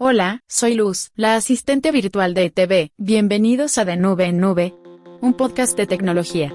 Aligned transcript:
Hola, 0.00 0.44
soy 0.46 0.74
Luz, 0.74 1.10
la 1.16 1.34
asistente 1.34 1.90
virtual 1.90 2.32
de 2.32 2.44
ETV. 2.44 2.92
Bienvenidos 2.98 3.78
a 3.78 3.84
De 3.84 3.96
Nube 3.96 4.26
en 4.26 4.38
Nube, 4.38 4.72
un 5.20 5.34
podcast 5.34 5.76
de 5.76 5.88
tecnología. 5.88 6.52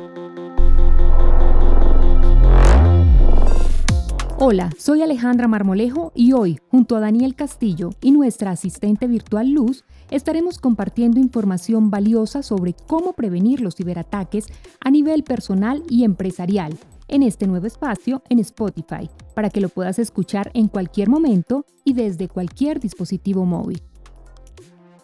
Hola, 4.37 4.71
soy 4.77 5.01
Alejandra 5.01 5.49
Marmolejo 5.49 6.13
y 6.15 6.31
hoy, 6.31 6.57
junto 6.69 6.95
a 6.95 7.01
Daniel 7.01 7.35
Castillo 7.35 7.89
y 7.99 8.11
nuestra 8.11 8.51
asistente 8.51 9.07
virtual 9.07 9.49
Luz, 9.49 9.83
estaremos 10.09 10.57
compartiendo 10.57 11.19
información 11.19 11.89
valiosa 11.89 12.43
sobre 12.43 12.73
cómo 12.87 13.11
prevenir 13.11 13.59
los 13.59 13.75
ciberataques 13.75 14.45
a 14.79 14.89
nivel 14.89 15.25
personal 15.25 15.83
y 15.89 16.05
empresarial 16.05 16.77
en 17.13 17.21
este 17.21 17.45
nuevo 17.45 17.67
espacio 17.67 18.23
en 18.29 18.39
Spotify, 18.39 19.07
para 19.35 19.51
que 19.51 19.61
lo 19.61 19.69
puedas 19.69 19.99
escuchar 19.99 20.49
en 20.55 20.67
cualquier 20.67 21.09
momento 21.09 21.63
y 21.85 21.93
desde 21.93 22.27
cualquier 22.27 22.79
dispositivo 22.79 23.45
móvil. 23.45 23.83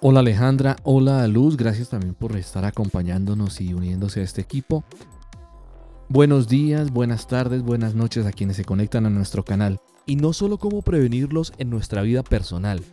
Hola 0.01 0.21
Alejandra, 0.21 0.75
hola 0.83 1.27
Luz, 1.27 1.55
gracias 1.55 1.89
también 1.89 2.15
por 2.15 2.35
estar 2.35 2.65
acompañándonos 2.65 3.61
y 3.61 3.75
uniéndose 3.75 4.21
a 4.21 4.23
este 4.23 4.41
equipo. 4.41 4.83
Buenos 6.07 6.47
días, 6.47 6.89
buenas 6.91 7.27
tardes, 7.27 7.61
buenas 7.61 7.93
noches 7.93 8.25
a 8.25 8.31
quienes 8.31 8.55
se 8.55 8.65
conectan 8.65 9.05
a 9.05 9.11
nuestro 9.11 9.45
canal. 9.45 9.79
Y 10.07 10.15
no 10.15 10.33
solo 10.33 10.57
cómo 10.57 10.81
prevenirlos 10.81 11.53
en 11.59 11.69
nuestra 11.69 12.01
vida 12.01 12.23
personal, 12.23 12.83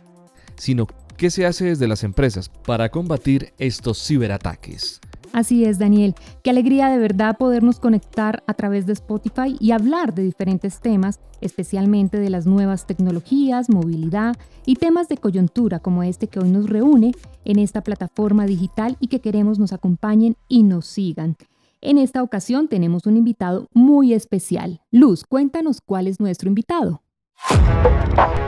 sino 0.57 0.85
qué 1.17 1.31
se 1.31 1.47
hace 1.47 1.65
desde 1.65 1.87
las 1.87 2.03
empresas 2.03 2.49
para 2.49 2.89
combatir 2.89 3.53
estos 3.57 4.05
ciberataques. 4.05 5.01
Así 5.33 5.65
es, 5.65 5.79
Daniel. 5.79 6.15
Qué 6.43 6.49
alegría 6.49 6.89
de 6.89 6.97
verdad 6.97 7.37
podernos 7.37 7.79
conectar 7.79 8.43
a 8.47 8.53
través 8.53 8.85
de 8.85 8.93
Spotify 8.93 9.55
y 9.59 9.71
hablar 9.71 10.13
de 10.13 10.23
diferentes 10.23 10.79
temas, 10.79 11.19
especialmente 11.41 12.19
de 12.19 12.29
las 12.29 12.45
nuevas 12.45 12.87
tecnologías, 12.87 13.69
movilidad 13.69 14.35
y 14.65 14.75
temas 14.75 15.07
de 15.09 15.17
coyuntura 15.17 15.79
como 15.79 16.03
este 16.03 16.27
que 16.27 16.39
hoy 16.39 16.49
nos 16.49 16.69
reúne 16.69 17.13
en 17.45 17.59
esta 17.59 17.81
plataforma 17.81 18.45
digital 18.45 18.97
y 18.99 19.07
que 19.07 19.21
queremos 19.21 19.59
nos 19.59 19.73
acompañen 19.73 20.35
y 20.47 20.63
nos 20.63 20.87
sigan. 20.87 21.37
En 21.81 21.97
esta 21.97 22.23
ocasión 22.23 22.67
tenemos 22.67 23.05
un 23.05 23.17
invitado 23.17 23.67
muy 23.73 24.13
especial. 24.13 24.81
Luz, 24.91 25.23
cuéntanos 25.23 25.79
cuál 25.81 26.07
es 26.07 26.19
nuestro 26.19 26.49
invitado. 26.49 27.03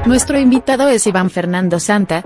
Nuestro 0.06 0.40
invitado 0.40 0.88
es 0.88 1.06
Iván 1.06 1.30
Fernando 1.30 1.80
Santa, 1.80 2.24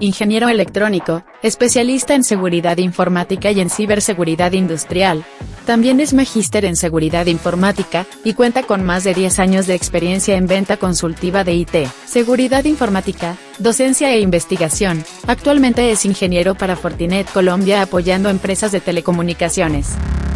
ingeniero 0.00 0.48
electrónico, 0.48 1.24
especialista 1.42 2.14
en 2.14 2.24
seguridad 2.24 2.78
informática 2.78 3.50
y 3.50 3.60
en 3.60 3.70
ciberseguridad 3.70 4.52
industrial. 4.52 5.24
También 5.66 6.00
es 6.00 6.12
magíster 6.12 6.64
en 6.64 6.76
seguridad 6.76 7.26
informática 7.26 8.06
y 8.24 8.34
cuenta 8.34 8.64
con 8.64 8.84
más 8.84 9.04
de 9.04 9.14
10 9.14 9.38
años 9.38 9.66
de 9.66 9.74
experiencia 9.74 10.36
en 10.36 10.46
venta 10.46 10.76
consultiva 10.76 11.44
de 11.44 11.54
IT, 11.54 11.74
seguridad 12.04 12.64
informática, 12.64 13.36
docencia 13.58 14.12
e 14.12 14.20
investigación. 14.20 15.04
Actualmente 15.26 15.90
es 15.92 16.04
ingeniero 16.04 16.54
para 16.54 16.76
Fortinet 16.76 17.30
Colombia 17.30 17.82
apoyando 17.82 18.28
empresas 18.28 18.72
de 18.72 18.80
telecomunicaciones. 18.80 19.90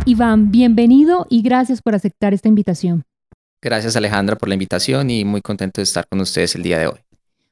Iván, 0.05 0.53
bienvenido 0.53 1.27
y 1.29 1.43
gracias 1.43 1.83
por 1.83 1.97
aceptar 1.97 2.33
esta 2.33 2.49
invitación. 2.49 3.05
Gracias 3.61 3.97
Alejandra 3.97 4.37
por 4.37 4.49
la 4.49 4.55
invitación 4.55 5.11
y 5.11 5.25
muy 5.25 5.43
contento 5.43 5.81
de 5.81 5.85
estar 5.85 6.07
con 6.07 6.21
ustedes 6.21 6.55
el 6.55 6.63
día 6.63 6.79
de 6.79 6.87
hoy. 6.87 7.06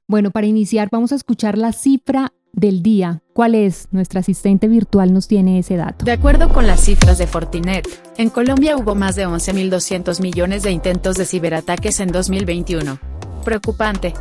Bueno, 0.06 0.30
para 0.30 0.46
iniciar 0.46 0.88
vamos 0.92 1.12
a 1.12 1.14
escuchar 1.14 1.56
la 1.56 1.72
cifra 1.72 2.32
del 2.52 2.82
día. 2.82 3.22
¿Cuál 3.32 3.54
es? 3.54 3.88
Nuestra 3.90 4.20
asistente 4.20 4.68
virtual 4.68 5.14
nos 5.14 5.28
tiene 5.28 5.58
ese 5.58 5.76
dato. 5.76 6.04
De 6.04 6.12
acuerdo 6.12 6.50
con 6.50 6.66
las 6.66 6.80
cifras 6.80 7.16
de 7.16 7.26
Fortinet, 7.26 7.88
en 8.18 8.28
Colombia 8.28 8.76
hubo 8.76 8.94
más 8.94 9.16
de 9.16 9.26
11.200 9.26 10.20
millones 10.20 10.62
de 10.62 10.72
intentos 10.72 11.16
de 11.16 11.24
ciberataques 11.24 12.00
en 12.00 12.12
2021. 12.12 12.98
Preocupante. 13.44 14.12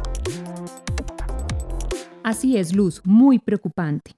Así 2.24 2.56
es, 2.56 2.74
Luz, 2.74 3.02
muy 3.04 3.40
preocupante. 3.40 4.16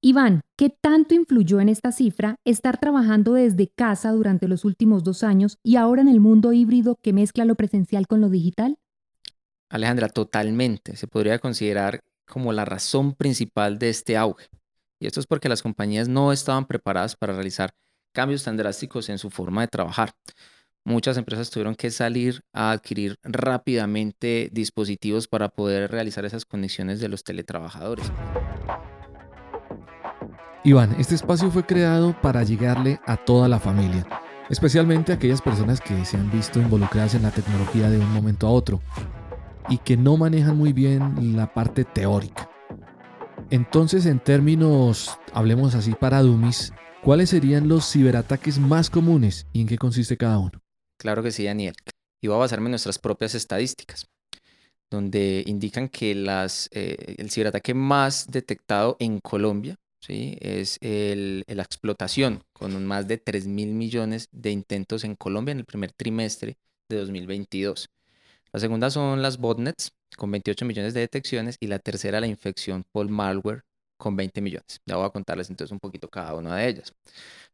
Iván, 0.00 0.40
¿qué 0.56 0.70
tanto 0.70 1.14
influyó 1.14 1.60
en 1.60 1.68
esta 1.68 1.92
cifra 1.92 2.36
estar 2.46 2.78
trabajando 2.78 3.34
desde 3.34 3.68
casa 3.68 4.12
durante 4.12 4.48
los 4.48 4.64
últimos 4.64 5.04
dos 5.04 5.22
años 5.22 5.58
y 5.62 5.76
ahora 5.76 6.00
en 6.00 6.08
el 6.08 6.20
mundo 6.20 6.54
híbrido 6.54 6.96
que 7.02 7.12
mezcla 7.12 7.44
lo 7.44 7.54
presencial 7.54 8.06
con 8.06 8.22
lo 8.22 8.30
digital? 8.30 8.78
Alejandra, 9.70 10.08
totalmente. 10.08 10.96
Se 10.96 11.06
podría 11.06 11.38
considerar 11.38 12.00
como 12.26 12.52
la 12.52 12.64
razón 12.64 13.14
principal 13.14 13.78
de 13.78 13.88
este 13.88 14.16
auge. 14.16 14.48
Y 15.00 15.06
esto 15.06 15.20
es 15.20 15.26
porque 15.26 15.48
las 15.48 15.62
compañías 15.62 16.08
no 16.08 16.32
estaban 16.32 16.66
preparadas 16.66 17.16
para 17.16 17.32
realizar 17.32 17.70
cambios 18.12 18.42
tan 18.42 18.56
drásticos 18.56 19.08
en 19.08 19.18
su 19.18 19.30
forma 19.30 19.62
de 19.62 19.68
trabajar. 19.68 20.12
Muchas 20.84 21.16
empresas 21.16 21.50
tuvieron 21.50 21.76
que 21.76 21.90
salir 21.90 22.42
a 22.52 22.72
adquirir 22.72 23.16
rápidamente 23.22 24.50
dispositivos 24.52 25.28
para 25.28 25.48
poder 25.48 25.90
realizar 25.90 26.24
esas 26.24 26.44
conexiones 26.44 27.00
de 27.00 27.08
los 27.08 27.22
teletrabajadores. 27.22 28.10
Iván, 30.64 30.96
este 30.98 31.14
espacio 31.14 31.50
fue 31.50 31.64
creado 31.64 32.20
para 32.20 32.42
llegarle 32.42 33.00
a 33.06 33.16
toda 33.16 33.48
la 33.48 33.60
familia, 33.60 34.06
especialmente 34.50 35.12
a 35.12 35.14
aquellas 35.14 35.40
personas 35.40 35.80
que 35.80 36.04
se 36.04 36.16
han 36.16 36.30
visto 36.30 36.60
involucradas 36.60 37.14
en 37.14 37.22
la 37.22 37.30
tecnología 37.30 37.88
de 37.88 37.98
un 37.98 38.12
momento 38.12 38.46
a 38.46 38.50
otro 38.50 38.80
y 39.70 39.78
que 39.78 39.96
no 39.96 40.16
manejan 40.16 40.58
muy 40.58 40.74
bien 40.74 41.36
la 41.36 41.54
parte 41.54 41.84
teórica. 41.84 42.50
Entonces, 43.50 44.04
en 44.04 44.20
términos, 44.20 45.18
hablemos 45.32 45.74
así 45.74 45.92
para 45.92 46.20
dummies, 46.20 46.72
¿cuáles 47.02 47.30
serían 47.30 47.68
los 47.68 47.90
ciberataques 47.90 48.58
más 48.58 48.90
comunes 48.90 49.46
y 49.52 49.62
en 49.62 49.68
qué 49.68 49.78
consiste 49.78 50.16
cada 50.16 50.38
uno? 50.38 50.60
Claro 50.98 51.22
que 51.22 51.30
sí, 51.30 51.44
Daniel. 51.44 51.74
Y 52.20 52.26
voy 52.26 52.36
a 52.36 52.40
basarme 52.40 52.66
en 52.66 52.72
nuestras 52.72 52.98
propias 52.98 53.34
estadísticas, 53.34 54.06
donde 54.90 55.42
indican 55.46 55.88
que 55.88 56.12
eh, 56.12 57.14
el 57.16 57.30
ciberataque 57.30 57.72
más 57.72 58.26
detectado 58.26 58.96
en 58.98 59.20
Colombia 59.20 59.76
¿sí? 60.00 60.36
es 60.40 60.78
el, 60.80 61.44
la 61.46 61.62
explotación, 61.62 62.42
con 62.52 62.84
más 62.84 63.08
de 63.08 63.18
3 63.18 63.46
mil 63.46 63.72
millones 63.72 64.28
de 64.32 64.50
intentos 64.50 65.04
en 65.04 65.16
Colombia 65.16 65.52
en 65.52 65.60
el 65.60 65.64
primer 65.64 65.92
trimestre 65.92 66.58
de 66.88 66.96
2022. 66.98 67.88
La 68.52 68.58
segunda 68.60 68.90
son 68.90 69.22
las 69.22 69.38
botnets, 69.38 69.92
con 70.16 70.30
28 70.30 70.64
millones 70.64 70.92
de 70.94 71.00
detecciones, 71.00 71.56
y 71.60 71.68
la 71.68 71.78
tercera 71.78 72.20
la 72.20 72.26
infección 72.26 72.84
por 72.90 73.08
malware, 73.08 73.62
con 73.96 74.16
20 74.16 74.40
millones. 74.40 74.80
Ya 74.86 74.96
voy 74.96 75.06
a 75.06 75.10
contarles 75.10 75.50
entonces 75.50 75.70
un 75.72 75.78
poquito 75.78 76.08
cada 76.08 76.34
una 76.34 76.56
de 76.56 76.68
ellas. 76.68 76.92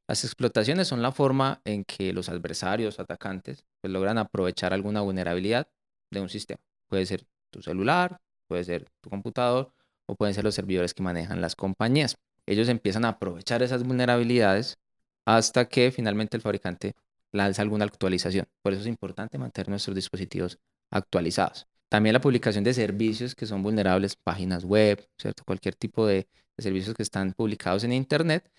Las 0.09 0.25
explotaciones 0.25 0.89
son 0.89 1.03
la 1.03 1.13
forma 1.13 1.61
en 1.65 1.85
que 1.85 2.13
los 2.13 2.29
adversarios, 2.29 2.99
atacantes, 3.01 3.65
pues, 3.81 3.93
logran 3.93 4.19
aprovechar 4.19 4.73
alguna 4.73 5.03
vulnerabilidad 5.03 5.69
de 6.11 6.21
un 6.21 6.29
sistema. 6.29 6.61
Puede 6.89 7.05
ser 7.07 7.27
tu 7.51 7.61
celular, 7.63 8.21
puede 8.49 8.65
ser 8.65 8.89
tu 9.01 9.11
computador 9.11 9.73
o 10.07 10.15
pueden 10.15 10.35
ser 10.35 10.45
los 10.45 10.55
servidores 10.55 10.95
que 10.95 11.03
manejan 11.03 11.41
las 11.41 11.57
compañías. 11.57 12.17
Ellos 12.47 12.69
empiezan 12.69 13.05
a 13.05 13.09
aprovechar 13.11 13.63
esas 13.63 13.83
vulnerabilidades 13.83 14.79
hasta 15.27 15.69
que 15.69 15.91
finalmente 15.91 16.37
el 16.37 16.43
fabricante 16.43 16.95
lanza 17.33 17.63
alguna 17.63 17.85
actualización. 17.85 18.47
Por 18.63 18.73
eso 18.73 18.83
es 18.83 18.87
importante 18.87 19.39
mantener 19.39 19.69
nuestros 19.69 19.97
dispositivos 19.97 20.59
actualizados. 20.91 21.67
También 21.89 22.15
la 22.15 22.21
publicación 22.21 22.65
de 22.65 22.75
servicios 22.75 23.35
que 23.35 23.47
son 23.47 23.63
vulnerables, 23.63 24.17
páginas 24.17 24.65
web, 24.65 25.09
¿cierto? 25.19 25.45
cualquier 25.45 25.75
tipo 25.75 26.07
de, 26.07 26.29
servicios 26.59 26.97
que 26.97 27.03
están 27.03 27.33
publicados 27.33 27.85
en 27.85 27.93
Internet, 27.93 28.51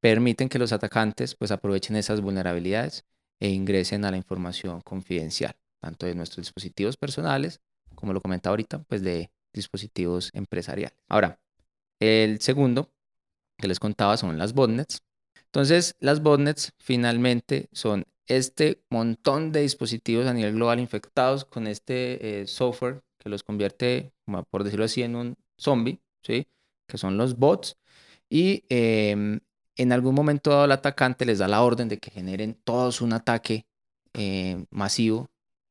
permiten 0.00 0.48
que 0.48 0.58
los 0.58 0.72
atacantes 0.72 1.34
pues, 1.34 1.50
aprovechen 1.50 1.96
esas 1.96 2.20
vulnerabilidades 2.20 3.04
e 3.40 3.48
ingresen 3.50 4.04
a 4.04 4.10
la 4.10 4.16
información 4.16 4.80
confidencial, 4.82 5.54
tanto 5.80 6.06
de 6.06 6.14
nuestros 6.14 6.46
dispositivos 6.46 6.96
personales, 6.96 7.60
como 7.94 8.12
lo 8.12 8.20
comentaba 8.20 8.52
ahorita, 8.52 8.82
pues 8.84 9.02
de 9.02 9.30
dispositivos 9.52 10.30
empresariales. 10.32 10.96
Ahora, 11.08 11.40
el 11.98 12.40
segundo 12.40 12.92
que 13.58 13.68
les 13.68 13.78
contaba 13.78 14.16
son 14.16 14.38
las 14.38 14.54
botnets. 14.54 15.02
Entonces, 15.52 15.96
las 15.98 16.22
botnets 16.22 16.72
finalmente 16.78 17.68
son 17.72 18.04
este 18.26 18.80
montón 18.88 19.50
de 19.50 19.62
dispositivos 19.62 20.26
a 20.26 20.32
nivel 20.32 20.54
global 20.54 20.78
infectados 20.78 21.44
con 21.44 21.66
este 21.66 22.42
eh, 22.42 22.46
software 22.46 23.02
que 23.18 23.28
los 23.28 23.42
convierte, 23.42 24.12
por 24.50 24.62
decirlo 24.62 24.84
así, 24.84 25.02
en 25.02 25.16
un 25.16 25.36
zombie, 25.58 26.00
¿sí? 26.22 26.46
que 26.86 26.98
son 26.98 27.16
los 27.16 27.36
bots. 27.36 27.76
Y 28.28 28.64
em, 28.68 29.40
en 29.74 29.92
algún 29.92 30.14
momento 30.14 30.50
dado 30.50 30.66
el 30.66 30.72
atacante 30.72 31.26
les 31.26 31.40
da 31.40 31.48
la 31.48 31.62
orden 31.62 31.88
de 31.88 31.98
que 31.98 32.12
generen 32.12 32.54
todos 32.62 33.00
un 33.00 33.12
ataque 33.12 33.66
eh, 34.14 34.64
masivo, 34.70 35.28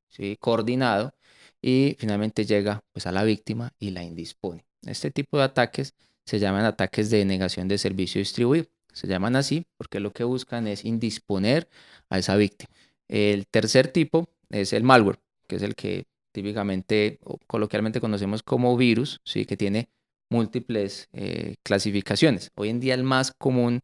¿sí? 0.09 0.37
coordinado, 0.41 1.13
y 1.61 1.95
finalmente 1.99 2.45
llega 2.45 2.83
pues, 2.91 3.07
a 3.07 3.13
la 3.13 3.23
víctima 3.23 3.73
y 3.79 3.91
la 3.91 4.03
indispone. 4.03 4.65
Este 4.85 5.09
tipo 5.09 5.37
de 5.37 5.43
ataques 5.43 5.93
se 6.25 6.39
llaman 6.39 6.65
ataques 6.65 7.09
de 7.09 7.23
negación 7.23 7.69
de 7.69 7.77
servicio 7.77 8.19
distribuido. 8.19 8.67
Se 8.93 9.07
llaman 9.07 9.35
así 9.35 9.65
porque 9.77 9.99
lo 9.99 10.11
que 10.11 10.23
buscan 10.23 10.67
es 10.67 10.85
indisponer 10.85 11.69
a 12.09 12.19
esa 12.19 12.35
víctima. 12.35 12.69
El 13.07 13.47
tercer 13.47 13.87
tipo 13.89 14.29
es 14.49 14.73
el 14.73 14.83
malware, 14.83 15.19
que 15.47 15.55
es 15.55 15.61
el 15.61 15.75
que 15.75 16.05
típicamente 16.31 17.19
o 17.23 17.37
coloquialmente 17.47 17.99
conocemos 17.99 18.43
como 18.43 18.75
virus, 18.77 19.21
¿sí? 19.23 19.45
que 19.45 19.57
tiene 19.57 19.89
múltiples 20.29 21.09
eh, 21.13 21.55
clasificaciones. 21.63 22.51
Hoy 22.55 22.69
en 22.69 22.79
día 22.79 22.93
el 22.93 23.03
más 23.03 23.31
común, 23.31 23.81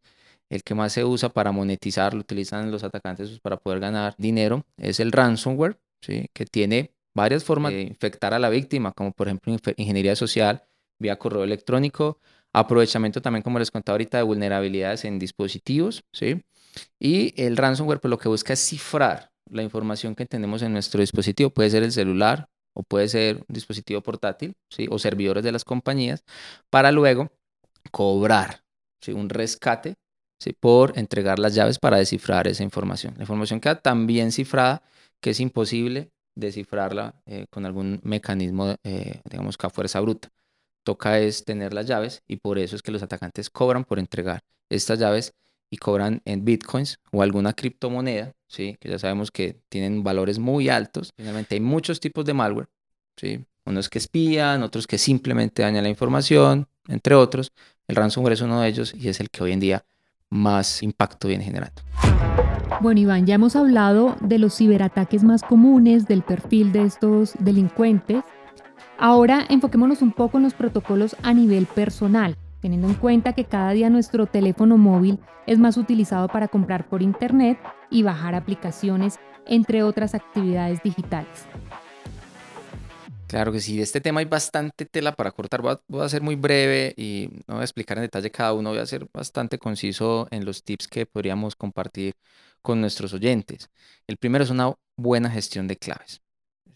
el 0.50 0.64
que 0.64 0.76
más 0.76 0.94
se 0.94 1.04
usa 1.04 1.30
para 1.30 1.52
monetizar, 1.52 2.14
lo 2.14 2.20
utilizan 2.20 2.72
los 2.72 2.84
atacantes 2.84 3.30
pues, 3.30 3.40
para 3.40 3.58
poder 3.58 3.80
ganar 3.80 4.16
dinero, 4.18 4.66
es 4.78 5.00
el 5.00 5.12
ransomware, 5.12 5.80
¿sí? 6.02 6.28
que 6.34 6.46
tiene 6.46 6.92
varias 7.16 7.44
formas 7.44 7.72
de 7.72 7.82
infectar 7.82 8.34
a 8.34 8.40
la 8.40 8.50
víctima, 8.50 8.92
como 8.92 9.12
por 9.12 9.28
ejemplo 9.28 9.56
ingeniería 9.78 10.16
social, 10.16 10.64
vía 11.00 11.18
correo 11.18 11.44
electrónico, 11.44 12.20
aprovechamiento 12.56 13.22
también, 13.22 13.44
como 13.44 13.60
les 13.60 13.72
contaba 13.72 13.96
ahorita, 13.96 14.18
de 14.18 14.24
vulnerabilidades 14.24 15.06
en 15.06 15.20
dispositivos, 15.20 16.04
¿sí? 16.12 16.44
Y 17.00 17.34
el 17.42 17.58
ransomware 17.58 18.00
pues, 18.00 18.10
lo 18.10 18.18
que 18.18 18.30
busca 18.30 18.54
es 18.54 18.60
cifrar 18.60 19.32
la 19.50 19.64
información 19.64 20.16
que 20.16 20.26
tenemos 20.26 20.62
en 20.62 20.74
nuestro 20.74 21.02
dispositivo. 21.02 21.50
Puede 21.50 21.70
ser 21.70 21.84
el 21.84 21.92
celular 21.92 22.50
o 22.74 22.84
puede 22.84 23.08
ser 23.08 23.38
un 23.38 23.54
dispositivo 23.54 24.02
portátil, 24.02 24.56
¿sí? 24.70 24.88
O 24.90 25.00
servidores 25.00 25.44
de 25.44 25.52
las 25.52 25.64
compañías, 25.64 26.24
para 26.70 26.92
luego 26.92 27.32
cobrar 27.92 28.64
¿sí? 29.02 29.12
un 29.12 29.30
rescate 29.30 29.96
¿sí? 30.40 30.54
por 30.54 30.98
entregar 30.98 31.40
las 31.40 31.56
llaves 31.56 31.80
para 31.80 31.98
descifrar 31.98 32.48
esa 32.48 32.64
información. 32.64 33.14
La 33.18 33.24
información 33.24 33.60
queda 33.60 33.80
tan 33.80 34.08
bien 34.08 34.32
cifrada 34.32 34.84
que 35.22 35.32
es 35.32 35.40
imposible 35.40 36.12
descifrarla 36.36 37.16
eh, 37.26 37.46
con 37.50 37.66
algún 37.66 38.02
mecanismo, 38.04 38.76
eh, 38.84 39.22
digamos 39.30 39.58
que 39.58 39.68
a 39.68 39.70
fuerza 39.70 40.00
bruta. 40.02 40.30
Toca 40.86 41.18
es 41.18 41.44
tener 41.44 41.74
las 41.74 41.88
llaves 41.88 42.22
y 42.28 42.38
por 42.38 42.60
eso 42.60 42.76
es 42.76 42.84
que 42.84 42.92
los 42.92 43.02
atacantes 43.02 43.50
cobran 43.50 43.86
por 43.86 43.98
entregar 43.98 44.44
estas 44.70 45.00
llaves 45.00 45.34
y 45.72 45.78
cobran 45.78 46.22
en 46.26 46.46
bitcoins 46.46 47.00
o 47.12 47.24
alguna 47.24 47.54
criptomoneda, 47.54 48.34
¿sí? 48.48 48.78
que 48.80 48.90
ya 48.90 49.00
sabemos 49.00 49.32
que 49.32 49.60
tienen 49.68 50.04
valores 50.04 50.38
muy 50.38 50.70
altos. 50.70 51.12
Finalmente 51.18 51.56
hay 51.56 51.62
muchos 51.62 52.00
tipos 52.00 52.24
de 52.24 52.36
malware, 52.36 52.68
¿sí? 53.18 53.44
unos 53.66 53.90
que 53.90 53.98
espían, 53.98 54.62
otros 54.62 54.86
que 54.86 55.00
simplemente 55.00 55.64
dañan 55.64 55.84
la 55.84 55.90
información, 55.90 56.68
entre 56.88 57.16
otros. 57.16 57.52
El 57.88 57.96
ransomware 57.96 58.34
es 58.34 58.42
uno 58.42 58.62
de 58.62 58.68
ellos 58.68 58.94
y 58.94 59.10
es 59.10 59.20
el 59.20 59.32
que 59.32 59.44
hoy 59.44 59.54
en 59.54 59.60
día 59.60 59.86
más 60.30 60.84
impacto 60.84 61.28
viene 61.28 61.44
generando. 61.44 61.82
Bueno, 62.80 63.00
Iván, 63.00 63.26
ya 63.26 63.36
hemos 63.36 63.56
hablado 63.56 64.16
de 64.22 64.38
los 64.38 64.56
ciberataques 64.56 65.24
más 65.24 65.42
comunes, 65.42 66.06
del 66.06 66.22
perfil 66.22 66.72
de 66.72 66.84
estos 66.84 67.34
delincuentes. 67.40 68.24
Ahora 68.98 69.46
enfoquémonos 69.50 70.02
un 70.02 70.12
poco 70.12 70.38
en 70.38 70.44
los 70.44 70.54
protocolos 70.54 71.16
a 71.24 71.34
nivel 71.34 71.66
personal 71.66 72.38
teniendo 72.66 72.88
en 72.88 72.96
cuenta 72.96 73.34
que 73.34 73.46
cada 73.46 73.74
día 73.74 73.92
nuestro 73.92 74.26
teléfono 74.26 74.76
móvil 74.76 75.20
es 75.46 75.60
más 75.60 75.78
utilizado 75.78 76.28
para 76.30 76.48
comprar 76.48 76.90
por 76.90 77.04
Internet 77.04 77.60
y 77.92 78.02
bajar 78.02 78.34
aplicaciones, 78.34 79.20
entre 79.46 79.84
otras 79.84 80.16
actividades 80.16 80.82
digitales. 80.82 81.46
Claro 83.28 83.52
que 83.52 83.60
sí, 83.60 83.78
de 83.78 83.84
este 83.84 84.02
tema 84.02 84.22
hay 84.22 84.26
bastante 84.26 84.86
tela 84.86 85.16
para 85.16 85.30
cortar. 85.30 85.62
Voy 85.62 86.02
a, 86.02 86.10
ser 86.10 86.24
muy 86.24 86.34
breve 86.34 86.96
y 86.98 87.30
no 87.46 87.54
voy 87.54 87.62
a 87.62 87.66
explicar 87.66 88.00
en 88.00 88.06
detalle 88.06 88.32
cada 88.32 88.54
uno, 88.54 88.72
voy 88.72 88.80
a 88.80 88.86
ser 88.88 89.06
bastante 89.14 89.60
conciso 89.60 90.28
en 90.32 90.44
los 90.44 90.64
tips 90.64 90.88
que 90.88 91.06
podríamos 91.06 91.56
compartir 91.56 92.16
con 92.64 92.82
nuestros 92.82 93.14
oyentes. 93.14 93.70
El 94.08 94.18
primero 94.18 94.44
es 94.44 94.50
una 94.50 94.74
buena 94.98 95.30
gestión 95.30 95.68
de 95.68 95.78
claves. 95.78 96.25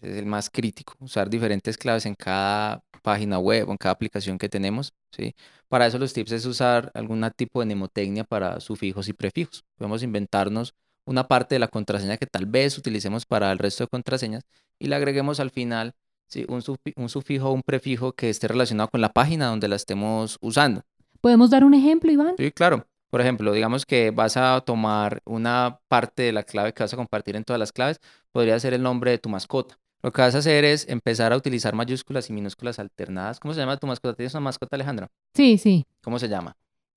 Es 0.02 0.18
el 0.18 0.26
más 0.26 0.50
crítico, 0.50 0.96
usar 1.00 1.30
diferentes 1.30 1.78
claves 1.78 2.06
en 2.06 2.16
cada 2.16 2.84
página 3.02 3.40
web 3.40 3.70
o 3.70 3.72
en 3.72 3.78
cada 3.78 3.94
aplicación 3.94 4.38
que 4.38 4.50
tenemos, 4.50 4.94
¿sí? 5.12 5.36
Para 5.68 5.88
eso 5.88 6.00
los 6.00 6.14
tips 6.14 6.32
es 6.32 6.46
usar 6.46 6.92
algún 6.94 7.30
tipo 7.36 7.60
de 7.60 7.66
mnemotecnia 7.66 8.24
para 8.24 8.60
sufijos 8.60 9.08
y 9.08 9.14
prefijos. 9.14 9.64
Podemos 9.78 10.04
inventarnos 10.04 10.74
una 11.06 11.28
parte 11.28 11.56
de 11.56 11.60
la 11.60 11.68
contraseña 11.68 12.18
que 12.18 12.26
tal 12.26 12.46
vez 12.46 12.78
utilicemos 12.78 13.26
para 13.26 13.52
el 13.52 13.58
resto 13.58 13.84
de 13.84 13.88
contraseñas 13.88 14.44
y 14.78 14.88
le 14.88 14.96
agreguemos 14.96 15.40
al 15.40 15.50
final 15.50 15.94
¿sí? 16.28 16.46
un, 16.48 16.64
un 16.96 17.10
sufijo 17.10 17.50
o 17.50 17.54
un 17.54 17.64
prefijo 17.64 18.14
que 18.14 18.30
esté 18.30 18.48
relacionado 18.48 18.90
con 18.90 19.02
la 19.02 19.14
página 19.14 19.48
donde 19.48 19.68
la 19.68 19.76
estemos 19.76 20.38
usando. 20.42 20.84
¿Podemos 21.22 21.50
dar 21.50 21.64
un 21.64 21.74
ejemplo, 21.74 22.12
Iván? 22.12 22.36
Sí, 22.38 22.52
claro. 22.52 22.86
Por 23.10 23.22
ejemplo, 23.22 23.52
digamos 23.54 23.86
que 23.86 24.12
vas 24.12 24.38
a 24.38 24.62
tomar 24.62 25.22
una 25.26 25.80
parte 25.88 26.24
de 26.24 26.32
la 26.32 26.44
clave 26.44 26.74
que 26.74 26.84
vas 26.84 26.94
a 26.94 26.98
compartir 26.98 27.36
en 27.36 27.44
todas 27.44 27.60
las 27.60 27.72
claves, 27.72 28.00
podría 28.32 28.60
ser 28.60 28.74
el 28.74 28.84
nombre 28.84 29.12
de 29.12 29.18
tu 29.18 29.30
mascota. 29.30 29.79
Lo 30.02 30.14
que 30.14 30.22
vas 30.22 30.34
a 30.34 30.38
hacer 30.38 30.64
es 30.64 30.88
empezar 30.88 31.34
a 31.34 31.38
utilizar 31.38 31.76
mayúsculas 31.76 32.30
y 32.30 32.34
minúsculas 32.34 32.80
alternadas. 32.80 33.40
¿Cómo 33.40 33.54
se 33.54 33.60
llama 33.60 33.78
tu 33.78 33.86
mascota? 33.86 34.16
¿Tienes 34.16 34.34
una 34.34 34.42
mascota, 34.42 34.78
Alejandra? 34.78 35.10
Sí, 35.34 35.58
sí. 35.58 35.86
¿Cómo 36.02 36.20
se 36.20 36.30
llama? 36.30 36.56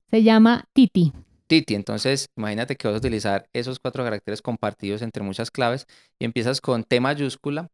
Se 0.09 0.23
llama 0.23 0.69
Titi. 0.73 1.13
Titi, 1.49 1.75
entonces 1.75 2.31
imagínate 2.37 2.77
que 2.77 2.87
vas 2.87 2.95
a 2.95 2.99
utilizar 2.99 3.49
esos 3.53 3.79
cuatro 3.79 4.05
caracteres 4.05 4.41
compartidos 4.41 5.03
entre 5.03 5.23
muchas 5.23 5.51
claves 5.51 5.87
y 6.19 6.25
empiezas 6.25 6.61
con 6.61 6.85
T 6.85 7.01
mayúscula, 7.01 7.71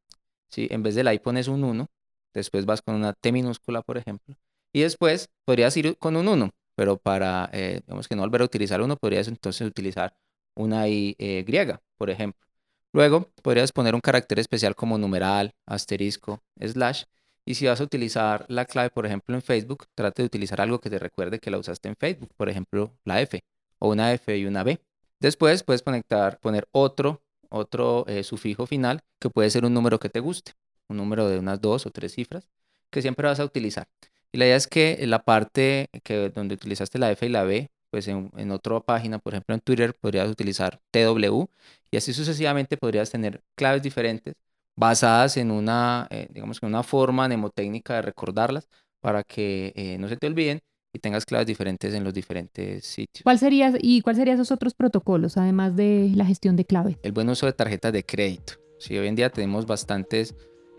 ¿sí? 0.48 0.66
en 0.70 0.82
vez 0.82 0.94
de 0.94 1.04
la 1.04 1.14
I 1.14 1.18
pones 1.18 1.46
un 1.46 1.62
1, 1.62 1.86
después 2.34 2.64
vas 2.64 2.82
con 2.82 2.94
una 2.94 3.12
T 3.12 3.30
minúscula, 3.30 3.82
por 3.82 3.98
ejemplo, 3.98 4.34
y 4.72 4.80
después 4.80 5.28
podrías 5.44 5.76
ir 5.76 5.96
con 5.98 6.16
un 6.16 6.26
1, 6.26 6.50
pero 6.74 6.96
para, 6.96 7.50
eh, 7.52 7.82
digamos 7.86 8.08
que 8.08 8.16
no 8.16 8.22
volver 8.22 8.40
a 8.40 8.46
utilizar 8.46 8.80
uno, 8.80 8.96
podrías 8.96 9.28
entonces 9.28 9.66
utilizar 9.68 10.12
una 10.56 10.88
I 10.88 11.14
eh, 11.18 11.44
griega, 11.46 11.80
por 11.96 12.10
ejemplo. 12.10 12.47
Luego 12.92 13.30
podrías 13.42 13.72
poner 13.72 13.94
un 13.94 14.00
carácter 14.00 14.38
especial 14.38 14.74
como 14.74 14.98
numeral, 14.98 15.54
asterisco, 15.66 16.42
slash. 16.60 17.04
Y 17.44 17.54
si 17.54 17.66
vas 17.66 17.80
a 17.80 17.84
utilizar 17.84 18.44
la 18.48 18.64
clave, 18.64 18.90
por 18.90 19.06
ejemplo, 19.06 19.34
en 19.34 19.42
Facebook, 19.42 19.86
trate 19.94 20.22
de 20.22 20.26
utilizar 20.26 20.60
algo 20.60 20.80
que 20.80 20.90
te 20.90 20.98
recuerde 20.98 21.38
que 21.38 21.50
la 21.50 21.58
usaste 21.58 21.88
en 21.88 21.96
Facebook, 21.96 22.30
por 22.36 22.48
ejemplo, 22.48 22.92
la 23.04 23.20
F, 23.22 23.40
o 23.78 23.90
una 23.90 24.12
F 24.12 24.36
y 24.36 24.44
una 24.46 24.64
B. 24.64 24.80
Después 25.20 25.62
puedes 25.62 25.82
conectar, 25.82 26.38
poner 26.40 26.68
otro, 26.72 27.22
otro 27.48 28.04
eh, 28.06 28.22
sufijo 28.22 28.66
final, 28.66 29.00
que 29.18 29.30
puede 29.30 29.50
ser 29.50 29.64
un 29.64 29.74
número 29.74 29.98
que 29.98 30.08
te 30.08 30.20
guste, 30.20 30.52
un 30.88 30.98
número 30.98 31.28
de 31.28 31.38
unas 31.38 31.60
dos 31.60 31.86
o 31.86 31.90
tres 31.90 32.14
cifras, 32.14 32.48
que 32.90 33.02
siempre 33.02 33.26
vas 33.26 33.40
a 33.40 33.44
utilizar. 33.44 33.88
Y 34.30 34.38
la 34.38 34.46
idea 34.46 34.56
es 34.56 34.66
que 34.66 34.98
la 35.06 35.24
parte 35.24 35.88
que, 36.04 36.28
donde 36.30 36.54
utilizaste 36.54 36.98
la 36.98 37.10
F 37.10 37.24
y 37.26 37.30
la 37.30 37.44
B 37.44 37.70
pues 37.90 38.06
en, 38.08 38.30
en 38.36 38.50
otra 38.50 38.80
página, 38.80 39.18
por 39.18 39.32
ejemplo 39.34 39.54
en 39.54 39.60
Twitter, 39.60 39.94
podrías 39.94 40.28
utilizar 40.28 40.80
TW 40.90 41.46
y 41.90 41.96
así 41.96 42.12
sucesivamente 42.12 42.76
podrías 42.76 43.10
tener 43.10 43.42
claves 43.56 43.82
diferentes 43.82 44.34
basadas 44.76 45.36
en 45.36 45.50
una, 45.50 46.06
eh, 46.10 46.28
digamos, 46.30 46.62
en 46.62 46.68
una 46.68 46.82
forma 46.82 47.26
mnemotécnica 47.26 47.96
de 47.96 48.02
recordarlas 48.02 48.68
para 49.00 49.24
que 49.24 49.72
eh, 49.74 49.98
no 49.98 50.08
se 50.08 50.16
te 50.16 50.26
olviden 50.26 50.60
y 50.92 50.98
tengas 51.00 51.26
claves 51.26 51.46
diferentes 51.46 51.92
en 51.94 52.04
los 52.04 52.14
diferentes 52.14 52.84
sitios. 52.84 53.22
¿Cuál 53.22 53.38
sería, 53.38 53.72
¿Y 53.80 54.00
cuáles 54.00 54.18
serían 54.18 54.36
esos 54.36 54.52
otros 54.52 54.74
protocolos, 54.74 55.36
además 55.36 55.76
de 55.76 56.12
la 56.14 56.24
gestión 56.24 56.56
de 56.56 56.64
clave? 56.64 56.98
El 57.02 57.12
buen 57.12 57.28
uso 57.28 57.46
de 57.46 57.52
tarjetas 57.52 57.92
de 57.92 58.04
crédito. 58.04 58.54
Sí, 58.78 58.96
hoy 58.96 59.08
en 59.08 59.16
día 59.16 59.30
tenemos 59.30 59.66
bastantes 59.66 60.34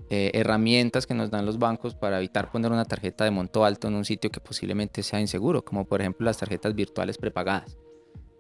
eh, 0.10 0.32
herramientas 0.34 1.06
que 1.06 1.14
nos 1.14 1.30
dan 1.30 1.46
los 1.46 1.60
bancos 1.60 1.94
para 1.94 2.18
evitar 2.18 2.52
poner 2.52 2.72
una 2.72 2.86
tarjeta 2.86 3.26
de 3.26 3.32
monto 3.32 3.66
alto 3.66 3.90
en 3.90 3.96
un 3.96 4.06
sitio 4.06 4.32
que 4.32 4.40
posiblemente 4.40 5.04
sea 5.04 5.20
inseguro, 5.20 5.64
como 5.64 5.86
por 5.86 6.02
ejemplo 6.02 6.26
las 6.26 6.38
tarjetas 6.38 6.74
virtuales 6.74 7.18
prepagadas. 7.18 7.78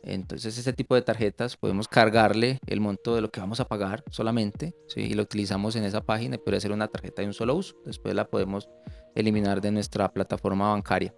Entonces, 0.03 0.57
ese 0.57 0.73
tipo 0.73 0.95
de 0.95 1.01
tarjetas 1.01 1.57
podemos 1.57 1.87
cargarle 1.87 2.59
el 2.67 2.79
monto 2.79 3.15
de 3.15 3.21
lo 3.21 3.29
que 3.31 3.39
vamos 3.39 3.59
a 3.59 3.67
pagar 3.67 4.03
solamente, 4.09 4.73
y 4.95 5.13
lo 5.13 5.23
utilizamos 5.23 5.75
en 5.75 5.83
esa 5.83 6.01
página 6.01 6.37
puede 6.37 6.59
ser 6.59 6.71
una 6.71 6.87
tarjeta 6.87 7.21
de 7.21 7.27
un 7.27 7.33
solo 7.33 7.55
uso. 7.55 7.75
Después 7.85 8.15
la 8.15 8.25
podemos 8.25 8.69
eliminar 9.15 9.61
de 9.61 9.71
nuestra 9.71 10.11
plataforma 10.11 10.69
bancaria. 10.69 11.13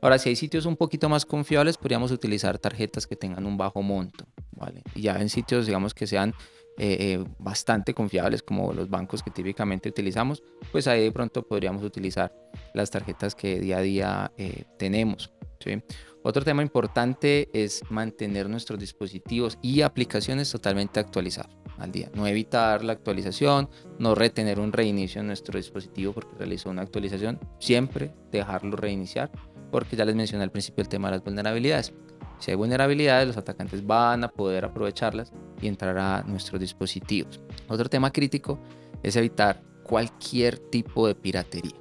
Ahora, 0.00 0.18
si 0.18 0.28
hay 0.28 0.36
sitios 0.36 0.66
un 0.66 0.76
poquito 0.76 1.08
más 1.08 1.24
confiables, 1.26 1.76
podríamos 1.76 2.10
utilizar 2.10 2.58
tarjetas 2.58 3.06
que 3.06 3.16
tengan 3.16 3.46
un 3.46 3.56
bajo 3.56 3.82
monto. 3.82 4.26
Y 4.94 5.02
ya 5.02 5.20
en 5.20 5.28
sitios, 5.28 5.66
digamos, 5.66 5.94
que 5.94 6.06
sean 6.06 6.34
eh, 6.78 6.96
eh, 7.00 7.24
bastante 7.38 7.92
confiables 7.92 8.42
como 8.42 8.72
los 8.72 8.88
bancos 8.88 9.22
que 9.22 9.30
típicamente 9.30 9.88
utilizamos, 9.88 10.42
pues 10.72 10.86
ahí 10.86 11.02
de 11.02 11.12
pronto 11.12 11.46
podríamos 11.46 11.82
utilizar 11.82 12.32
las 12.74 12.90
tarjetas 12.90 13.34
que 13.34 13.60
día 13.60 13.78
a 13.78 13.82
día 13.82 14.32
eh, 14.38 14.64
tenemos. 14.78 15.32
Otro 16.22 16.44
tema 16.44 16.62
importante 16.62 17.48
es 17.54 17.82
mantener 17.88 18.48
nuestros 18.50 18.78
dispositivos 18.78 19.58
y 19.62 19.80
aplicaciones 19.80 20.50
totalmente 20.50 21.00
actualizados 21.00 21.56
al 21.78 21.92
día. 21.92 22.10
No 22.14 22.26
evitar 22.26 22.84
la 22.84 22.92
actualización, 22.92 23.70
no 23.98 24.14
retener 24.14 24.60
un 24.60 24.70
reinicio 24.70 25.22
en 25.22 25.28
nuestro 25.28 25.56
dispositivo 25.56 26.12
porque 26.12 26.36
realizó 26.36 26.68
una 26.68 26.82
actualización, 26.82 27.40
siempre 27.58 28.12
dejarlo 28.30 28.76
reiniciar 28.76 29.30
porque 29.70 29.96
ya 29.96 30.04
les 30.04 30.14
mencioné 30.14 30.44
al 30.44 30.50
principio 30.50 30.82
el 30.82 30.88
tema 30.88 31.08
de 31.08 31.16
las 31.16 31.24
vulnerabilidades. 31.24 31.94
Si 32.38 32.50
hay 32.50 32.56
vulnerabilidades, 32.56 33.28
los 33.28 33.36
atacantes 33.36 33.86
van 33.86 34.24
a 34.24 34.28
poder 34.28 34.64
aprovecharlas 34.64 35.32
y 35.60 35.68
entrar 35.68 35.96
a 35.96 36.22
nuestros 36.22 36.60
dispositivos. 36.60 37.40
Otro 37.68 37.88
tema 37.88 38.10
crítico 38.10 38.58
es 39.02 39.16
evitar 39.16 39.62
cualquier 39.84 40.58
tipo 40.58 41.06
de 41.06 41.14
piratería. 41.14 41.76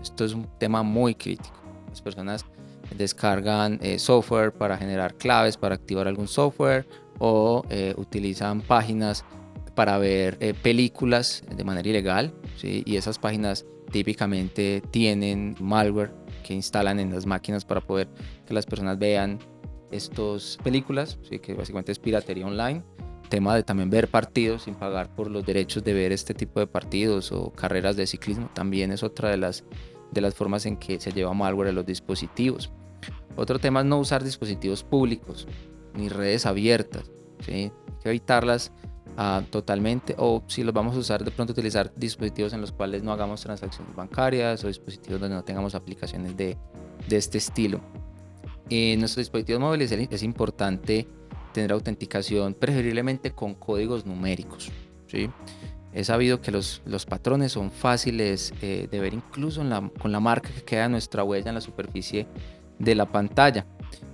Esto 0.00 0.24
es 0.24 0.32
un 0.32 0.48
tema 0.58 0.82
muy 0.82 1.14
crítico. 1.14 1.56
Las 1.88 2.02
personas 2.02 2.44
descargan 2.96 3.78
eh, 3.82 3.98
software 3.98 4.52
para 4.52 4.76
generar 4.76 5.14
claves, 5.14 5.56
para 5.56 5.74
activar 5.74 6.06
algún 6.08 6.28
software 6.28 6.86
o 7.18 7.64
eh, 7.70 7.94
utilizan 7.96 8.60
páginas 8.60 9.24
para 9.74 9.98
ver 9.98 10.36
eh, 10.40 10.54
películas 10.54 11.44
de 11.54 11.64
manera 11.64 11.88
ilegal. 11.88 12.34
Y 12.62 12.96
esas 12.96 13.18
páginas 13.18 13.64
típicamente 13.92 14.82
tienen 14.90 15.54
malware 15.60 16.12
que 16.42 16.54
instalan 16.54 16.98
en 16.98 17.12
las 17.12 17.26
máquinas 17.26 17.64
para 17.64 17.80
poder 17.80 18.08
que 18.46 18.54
las 18.54 18.66
personas 18.66 18.98
vean 18.98 19.38
estas 19.90 20.58
películas, 20.62 21.18
¿sí? 21.28 21.38
que 21.38 21.54
básicamente 21.54 21.92
es 21.92 21.98
piratería 21.98 22.46
online. 22.46 22.82
Tema 23.28 23.56
de 23.56 23.64
también 23.64 23.90
ver 23.90 24.08
partidos 24.08 24.62
sin 24.62 24.74
pagar 24.74 25.14
por 25.14 25.30
los 25.30 25.44
derechos 25.44 25.82
de 25.82 25.92
ver 25.92 26.12
este 26.12 26.32
tipo 26.32 26.60
de 26.60 26.66
partidos 26.68 27.32
o 27.32 27.50
carreras 27.50 27.96
de 27.96 28.06
ciclismo, 28.06 28.48
también 28.54 28.92
es 28.92 29.02
otra 29.02 29.30
de 29.30 29.36
las, 29.36 29.64
de 30.12 30.20
las 30.20 30.34
formas 30.34 30.64
en 30.64 30.76
que 30.76 31.00
se 31.00 31.10
lleva 31.10 31.34
malware 31.34 31.68
a 31.68 31.72
los 31.72 31.84
dispositivos. 31.84 32.70
Otro 33.36 33.58
tema 33.58 33.80
es 33.80 33.86
no 33.86 33.98
usar 33.98 34.24
dispositivos 34.24 34.82
públicos 34.82 35.46
ni 35.94 36.08
redes 36.08 36.46
abiertas. 36.46 37.10
¿sí? 37.40 37.52
Hay 37.52 37.72
que 38.02 38.08
evitarlas 38.08 38.72
ah, 39.16 39.42
totalmente 39.50 40.14
o 40.18 40.42
si 40.46 40.64
los 40.64 40.74
vamos 40.74 40.96
a 40.96 40.98
usar 40.98 41.24
de 41.24 41.30
pronto 41.30 41.52
utilizar 41.52 41.92
dispositivos 41.94 42.52
en 42.52 42.60
los 42.60 42.72
cuales 42.72 43.02
no 43.02 43.12
hagamos 43.12 43.42
transacciones 43.42 43.94
bancarias 43.94 44.64
o 44.64 44.68
dispositivos 44.68 45.20
donde 45.20 45.36
no 45.36 45.44
tengamos 45.44 45.74
aplicaciones 45.74 46.36
de, 46.36 46.56
de 47.08 47.16
este 47.16 47.38
estilo. 47.38 47.80
En 48.68 48.98
nuestros 48.98 49.26
dispositivos 49.26 49.60
móviles 49.60 49.92
es 49.92 50.22
importante 50.22 51.06
tener 51.52 51.72
autenticación 51.72 52.54
preferiblemente 52.54 53.30
con 53.32 53.54
códigos 53.54 54.04
numéricos. 54.04 54.70
¿sí? 55.06 55.30
He 55.92 56.04
sabido 56.04 56.42
que 56.42 56.50
los, 56.50 56.82
los 56.84 57.06
patrones 57.06 57.52
son 57.52 57.70
fáciles 57.70 58.52
eh, 58.60 58.88
de 58.90 59.00
ver 59.00 59.14
incluso 59.14 59.62
con 59.98 60.12
la 60.12 60.20
marca 60.20 60.50
que 60.50 60.62
queda 60.62 60.90
nuestra 60.90 61.24
huella 61.24 61.48
en 61.48 61.54
la 61.54 61.62
superficie 61.62 62.26
de 62.78 62.94
la 62.94 63.06
pantalla. 63.06 63.66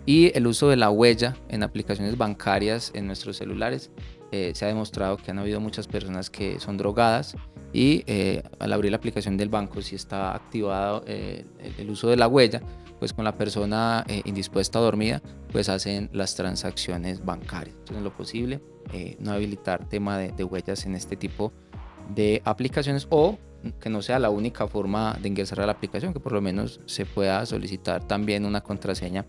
Y 0.04 0.36
el 0.36 0.46
uso 0.46 0.68
de 0.68 0.76
la 0.76 0.90
huella 0.90 1.36
en 1.48 1.62
aplicaciones 1.62 2.16
bancarias 2.16 2.90
en 2.94 3.06
nuestros 3.06 3.36
celulares 3.36 3.90
eh, 4.32 4.52
se 4.54 4.64
ha 4.64 4.68
demostrado 4.68 5.16
que 5.16 5.30
han 5.30 5.38
habido 5.38 5.60
muchas 5.60 5.86
personas 5.86 6.30
que 6.30 6.58
son 6.58 6.76
drogadas 6.76 7.36
y 7.72 8.02
eh, 8.06 8.42
al 8.58 8.72
abrir 8.72 8.90
la 8.90 8.96
aplicación 8.96 9.36
del 9.36 9.48
banco 9.48 9.80
si 9.80 9.94
está 9.94 10.34
activado 10.34 11.04
el, 11.06 11.46
el 11.78 11.90
uso 11.90 12.08
de 12.08 12.16
la 12.16 12.26
huella 12.26 12.62
pues 13.02 13.12
con 13.12 13.24
la 13.24 13.36
persona 13.36 14.04
eh, 14.06 14.22
indispuesta 14.26 14.78
o 14.78 14.84
dormida, 14.84 15.20
pues 15.50 15.68
hacen 15.68 16.08
las 16.12 16.36
transacciones 16.36 17.24
bancarias. 17.24 17.74
Entonces, 17.74 17.96
en 17.96 18.04
lo 18.04 18.16
posible, 18.16 18.62
eh, 18.92 19.16
no 19.18 19.32
habilitar 19.32 19.88
tema 19.88 20.18
de, 20.18 20.44
huellas 20.44 20.86
en 20.86 20.94
este 20.94 21.16
tipo 21.16 21.52
de 22.14 22.40
aplicaciones 22.44 23.08
o 23.10 23.40
que 23.80 23.90
no 23.90 24.02
sea 24.02 24.18
la 24.18 24.30
única 24.30 24.66
forma 24.66 25.18
de 25.20 25.28
ingresar 25.28 25.60
a 25.60 25.66
la 25.66 25.72
aplicación, 25.72 26.12
que 26.12 26.20
por 26.20 26.32
lo 26.32 26.40
menos 26.40 26.80
se 26.86 27.06
pueda 27.06 27.44
solicitar 27.46 28.06
también 28.06 28.44
una 28.44 28.60
contraseña 28.60 29.26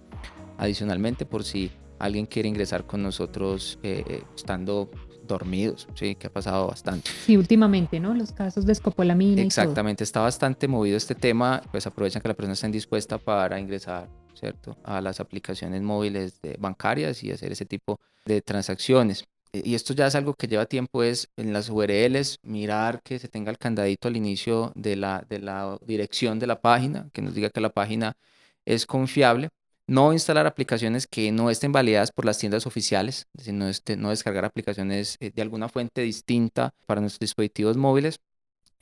adicionalmente 0.57 1.25
por 1.25 1.43
si 1.43 1.71
alguien 1.99 2.25
quiere 2.25 2.49
ingresar 2.49 2.85
con 2.85 3.01
nosotros 3.01 3.79
eh, 3.83 4.23
estando 4.35 4.89
dormidos, 5.25 5.87
sí, 5.95 6.15
que 6.15 6.27
ha 6.27 6.33
pasado 6.33 6.67
bastante. 6.67 7.09
Sí, 7.25 7.37
últimamente, 7.37 7.99
¿no? 7.99 8.13
Los 8.13 8.31
casos 8.31 8.65
de 8.65 8.73
escopolamina. 8.73 9.41
Exactamente, 9.41 10.03
está 10.03 10.19
bastante 10.19 10.67
movido 10.67 10.97
este 10.97 11.15
tema, 11.15 11.61
pues 11.71 11.87
aprovechan 11.87 12.21
que 12.21 12.27
la 12.27 12.33
persona 12.33 12.53
está 12.53 12.65
indispuesta 12.67 13.17
para 13.17 13.59
ingresar, 13.59 14.09
¿cierto? 14.33 14.77
A 14.83 15.01
las 15.01 15.19
aplicaciones 15.19 15.81
móviles 15.81 16.41
de 16.41 16.57
bancarias 16.59 17.23
y 17.23 17.31
hacer 17.31 17.51
ese 17.51 17.65
tipo 17.65 17.99
de 18.25 18.41
transacciones. 18.41 19.25
E, 19.53 19.61
y 19.65 19.75
esto 19.75 19.93
ya 19.93 20.07
es 20.07 20.15
algo 20.15 20.33
que 20.33 20.47
lleva 20.47 20.65
tiempo, 20.65 21.03
es 21.03 21.29
en 21.37 21.53
las 21.53 21.69
URLs 21.69 22.39
mirar 22.43 23.01
que 23.03 23.19
se 23.19 23.27
tenga 23.29 23.51
el 23.51 23.57
candadito 23.57 24.07
al 24.07 24.17
inicio 24.17 24.71
de 24.75 24.95
la, 24.95 25.25
de 25.29 25.39
la 25.39 25.77
dirección 25.85 26.39
de 26.39 26.47
la 26.47 26.61
página, 26.61 27.09
que 27.13 27.21
nos 27.21 27.33
diga 27.35 27.49
que 27.49 27.61
la 27.61 27.69
página 27.69 28.17
es 28.65 28.85
confiable 28.85 29.49
no 29.87 30.13
instalar 30.13 30.47
aplicaciones 30.47 31.07
que 31.07 31.31
no 31.31 31.49
estén 31.49 31.71
validadas 31.71 32.11
por 32.11 32.25
las 32.25 32.37
tiendas 32.37 32.65
oficiales, 32.65 33.27
es 33.33 33.39
decir, 33.39 33.53
no, 33.53 33.67
este, 33.67 33.97
no 33.97 34.09
descargar 34.09 34.45
aplicaciones 34.45 35.17
eh, 35.19 35.31
de 35.33 35.41
alguna 35.41 35.69
fuente 35.69 36.01
distinta 36.01 36.73
para 36.85 37.01
nuestros 37.01 37.19
dispositivos 37.19 37.77
móviles 37.77 38.19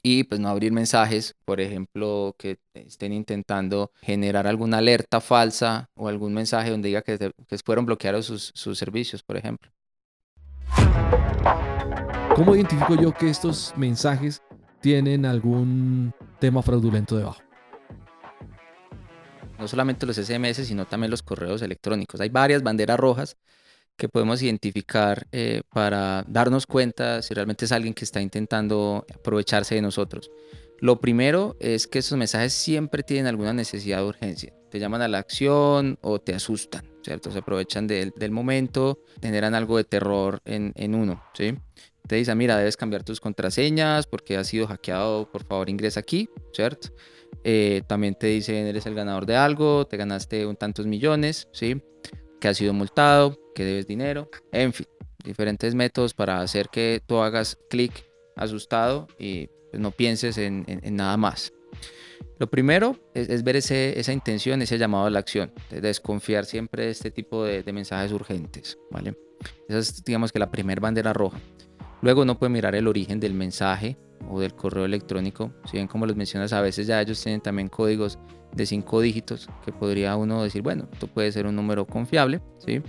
y 0.03 0.23
pues 0.23 0.39
no 0.41 0.49
abrir 0.49 0.71
mensajes, 0.71 1.35
por 1.45 1.61
ejemplo, 1.61 2.35
que 2.37 2.59
estén 2.73 3.13
intentando 3.13 3.91
generar 4.01 4.47
alguna 4.47 4.79
alerta 4.79 5.21
falsa 5.21 5.89
o 5.95 6.07
algún 6.07 6.33
mensaje 6.33 6.71
donde 6.71 6.89
diga 6.89 7.01
que, 7.03 7.17
que 7.47 7.57
fueron 7.59 7.85
bloqueados 7.85 8.25
sus, 8.25 8.51
sus 8.55 8.77
servicios, 8.77 9.23
por 9.23 9.37
ejemplo. 9.37 9.71
¿Cómo 12.35 12.55
identifico 12.55 12.95
yo 12.95 13.13
que 13.13 13.29
estos 13.29 13.73
mensajes 13.75 14.41
tienen 14.81 15.25
algún 15.25 16.13
tema 16.39 16.61
fraudulento 16.61 17.17
debajo? 17.17 17.41
no 19.61 19.67
solamente 19.67 20.05
los 20.05 20.17
SMS, 20.17 20.65
sino 20.65 20.85
también 20.85 21.11
los 21.11 21.21
correos 21.21 21.61
electrónicos. 21.61 22.19
Hay 22.19 22.29
varias 22.29 22.63
banderas 22.63 22.99
rojas 22.99 23.37
que 23.95 24.09
podemos 24.09 24.41
identificar 24.41 25.27
eh, 25.31 25.61
para 25.71 26.25
darnos 26.27 26.65
cuenta 26.65 27.21
si 27.21 27.35
realmente 27.35 27.65
es 27.65 27.71
alguien 27.71 27.93
que 27.93 28.03
está 28.03 28.19
intentando 28.19 29.05
aprovecharse 29.13 29.75
de 29.75 29.81
nosotros. 29.83 30.31
Lo 30.79 30.99
primero 30.99 31.55
es 31.59 31.85
que 31.85 31.99
esos 31.99 32.17
mensajes 32.17 32.53
siempre 32.53 33.03
tienen 33.03 33.27
alguna 33.27 33.53
necesidad 33.53 33.99
de 33.99 34.05
urgencia. 34.05 34.53
Te 34.71 34.79
llaman 34.79 35.03
a 35.03 35.07
la 35.07 35.19
acción 35.19 35.99
o 36.01 36.19
te 36.19 36.33
asustan, 36.33 36.83
¿cierto? 37.03 37.31
Se 37.31 37.39
aprovechan 37.39 37.87
del, 37.87 38.31
momento, 38.31 38.99
generan 39.21 39.55
algo 39.55 39.77
de 39.77 39.83
terror 39.83 40.41
en, 40.45 40.73
en 40.75 40.95
uno, 40.95 41.23
¿sí? 41.33 41.55
Te 42.07 42.15
dicen, 42.15 42.37
mira, 42.37 42.57
debes 42.57 42.77
cambiar 42.77 43.03
tus 43.03 43.19
contraseñas 43.21 44.07
porque 44.07 44.35
has 44.35 44.47
sido 44.47 44.67
hackeado, 44.67 45.31
por 45.31 45.43
favor 45.43 45.69
ingresa 45.69 45.99
aquí, 45.99 46.29
¿cierto? 46.53 46.89
Eh, 47.43 47.83
también 47.87 48.15
te 48.15 48.27
dicen 48.27 48.67
eres 48.67 48.85
el 48.85 48.95
ganador 48.95 49.25
de 49.25 49.35
algo, 49.35 49.85
te 49.87 49.97
ganaste 49.97 50.45
un 50.45 50.55
tantos 50.55 50.85
millones, 50.85 51.47
¿sí? 51.53 51.81
Que 52.39 52.47
has 52.47 52.57
sido 52.57 52.73
multado, 52.73 53.39
que 53.55 53.63
debes 53.63 53.87
dinero, 53.87 54.29
en 54.51 54.73
fin, 54.73 54.87
diferentes 55.23 55.75
métodos 55.75 56.13
para 56.13 56.41
hacer 56.41 56.69
que 56.69 57.01
tú 57.05 57.17
hagas 57.17 57.57
clic 57.69 58.09
asustado 58.35 59.07
y 59.19 59.47
pues, 59.69 59.81
no 59.81 59.91
pienses 59.91 60.37
en, 60.37 60.65
nada 60.91 61.17
más. 61.17 61.53
Lo 62.41 62.49
primero 62.49 62.97
es, 63.13 63.43
ver 63.43 63.55
esa 63.55 64.11
intención, 64.11 64.63
ese 64.63 64.79
llamado 64.79 65.05
a 65.05 65.11
la 65.11 65.19
acción, 65.19 65.51
de 65.69 65.79
desconfiar 65.79 66.45
siempre 66.45 66.85
de 66.85 66.89
este 66.89 67.11
tipo 67.11 67.43
de, 67.43 67.61
de 67.61 67.71
mensajes 67.71 68.11
urgentes, 68.11 68.79
¿vale? 68.89 69.15
Esa 69.69 69.77
es, 69.77 70.03
digamos 70.03 70.31
que 70.31 70.39
la 70.39 70.49
primera 70.49 70.81
bandera 70.81 71.13
roja. 71.13 71.39
Luego 72.01 72.23
uno 72.23 72.39
puede 72.39 72.49
mirar 72.49 72.73
el 72.73 72.87
origen 72.87 73.19
del 73.19 73.35
mensaje, 73.35 73.95
o 74.27 74.39
del 74.39 74.55
correo 74.55 74.85
electrónico. 74.85 75.51
Si 75.65 75.73
bien 75.73 75.87
como 75.87 76.07
los 76.07 76.15
mencionas, 76.15 76.51
a 76.51 76.61
veces 76.61 76.87
ya 76.87 76.99
ellos 76.99 77.21
tienen 77.21 77.41
también 77.41 77.67
códigos 77.67 78.17
de 78.55 78.65
cinco 78.65 79.01
dígitos 79.01 79.47
que 79.63 79.71
podría 79.71 80.15
uno 80.15 80.41
decir, 80.41 80.63
bueno, 80.63 80.89
esto 80.91 81.05
puede 81.05 81.31
ser 81.31 81.45
un 81.45 81.55
número 81.55 81.85
confiable, 81.85 82.41
¿sí? 82.57 82.81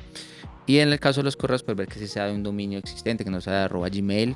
Y 0.66 0.78
en 0.78 0.90
el 0.90 0.98
caso 0.98 1.20
de 1.20 1.24
los 1.24 1.36
correos, 1.36 1.62
pues 1.62 1.76
ver 1.76 1.88
que 1.88 1.98
si 1.98 2.06
sea 2.06 2.24
de 2.24 2.34
un 2.34 2.42
dominio 2.42 2.78
existente, 2.78 3.22
que 3.22 3.30
no 3.30 3.42
sea 3.42 3.52
de 3.52 3.58
arroba 3.64 3.90
gmail 3.90 4.34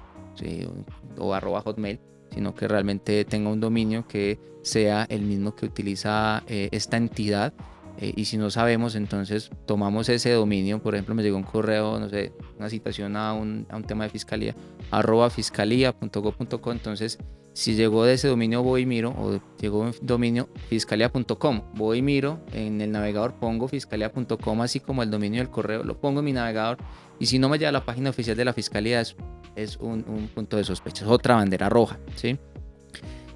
o, 1.16 1.32
arroba 1.32 1.62
hotmail, 1.62 2.00
sino 2.36 2.54
que 2.54 2.68
realmente 2.68 3.24
tenga 3.24 3.48
un 3.48 3.60
dominio 3.60 4.06
que 4.06 4.38
sea 4.60 5.06
el 5.08 5.22
mismo 5.22 5.56
que 5.56 5.64
utiliza 5.64 6.44
eh, 6.46 6.68
esta 6.70 6.98
entidad 6.98 7.54
eh, 7.98 8.12
y 8.14 8.26
si 8.26 8.36
no 8.36 8.50
sabemos, 8.50 8.94
entonces 8.94 9.50
tomamos 9.64 10.08
ese 10.10 10.30
dominio. 10.32 10.80
Por 10.80 10.94
ejemplo, 10.94 11.14
me 11.14 11.22
llegó 11.22 11.38
un 11.38 11.44
correo, 11.44 11.98
no 11.98 12.10
sé, 12.10 12.32
una 12.58 12.68
citación 12.68 13.16
a 13.16 13.32
un, 13.32 13.66
a 13.70 13.76
un 13.76 13.84
tema 13.84 14.04
de 14.04 14.10
fiscalía, 14.10 14.54
arroba 14.90 15.30
fiscalía.go.co. 15.30 16.72
Entonces, 16.72 17.18
si 17.54 17.74
llegó 17.74 18.04
de 18.04 18.12
ese 18.12 18.28
dominio, 18.28 18.62
voy 18.62 18.82
y 18.82 18.86
miro, 18.86 19.14
o 19.16 19.40
llegó 19.58 19.80
un 19.80 19.94
dominio 20.02 20.50
fiscalía.com, 20.68 21.62
voy 21.74 21.98
y 21.98 22.02
miro, 22.02 22.40
en 22.52 22.82
el 22.82 22.92
navegador 22.92 23.32
pongo 23.32 23.66
fiscalía.com, 23.66 24.60
así 24.60 24.78
como 24.80 25.02
el 25.02 25.10
dominio 25.10 25.40
del 25.40 25.48
correo, 25.48 25.82
lo 25.82 25.98
pongo 25.98 26.18
en 26.18 26.26
mi 26.26 26.32
navegador. 26.34 26.76
Y 27.18 27.26
si 27.26 27.38
no 27.38 27.48
me 27.48 27.58
llega 27.58 27.70
a 27.70 27.72
la 27.72 27.84
página 27.84 28.10
oficial 28.10 28.36
de 28.36 28.44
la 28.44 28.52
fiscalía, 28.52 29.00
es, 29.00 29.16
es 29.54 29.76
un, 29.78 30.04
un 30.06 30.28
punto 30.28 30.56
de 30.56 30.64
sospecha, 30.64 31.04
es 31.04 31.10
otra 31.10 31.36
bandera 31.36 31.68
roja, 31.68 31.98
¿sí? 32.14 32.38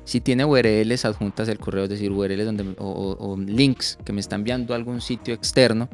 Si 0.04 0.20
tiene 0.20 0.44
URLs 0.44 1.04
adjuntas 1.04 1.48
el 1.48 1.58
correo, 1.58 1.84
es 1.84 1.90
decir, 1.90 2.10
URLs 2.10 2.44
donde, 2.44 2.74
o, 2.78 3.36
links 3.38 3.96
que 4.04 4.12
me 4.12 4.20
están 4.20 4.40
enviando 4.40 4.74
a 4.74 4.76
algún 4.76 5.00
sitio 5.00 5.34
externo, 5.34 5.88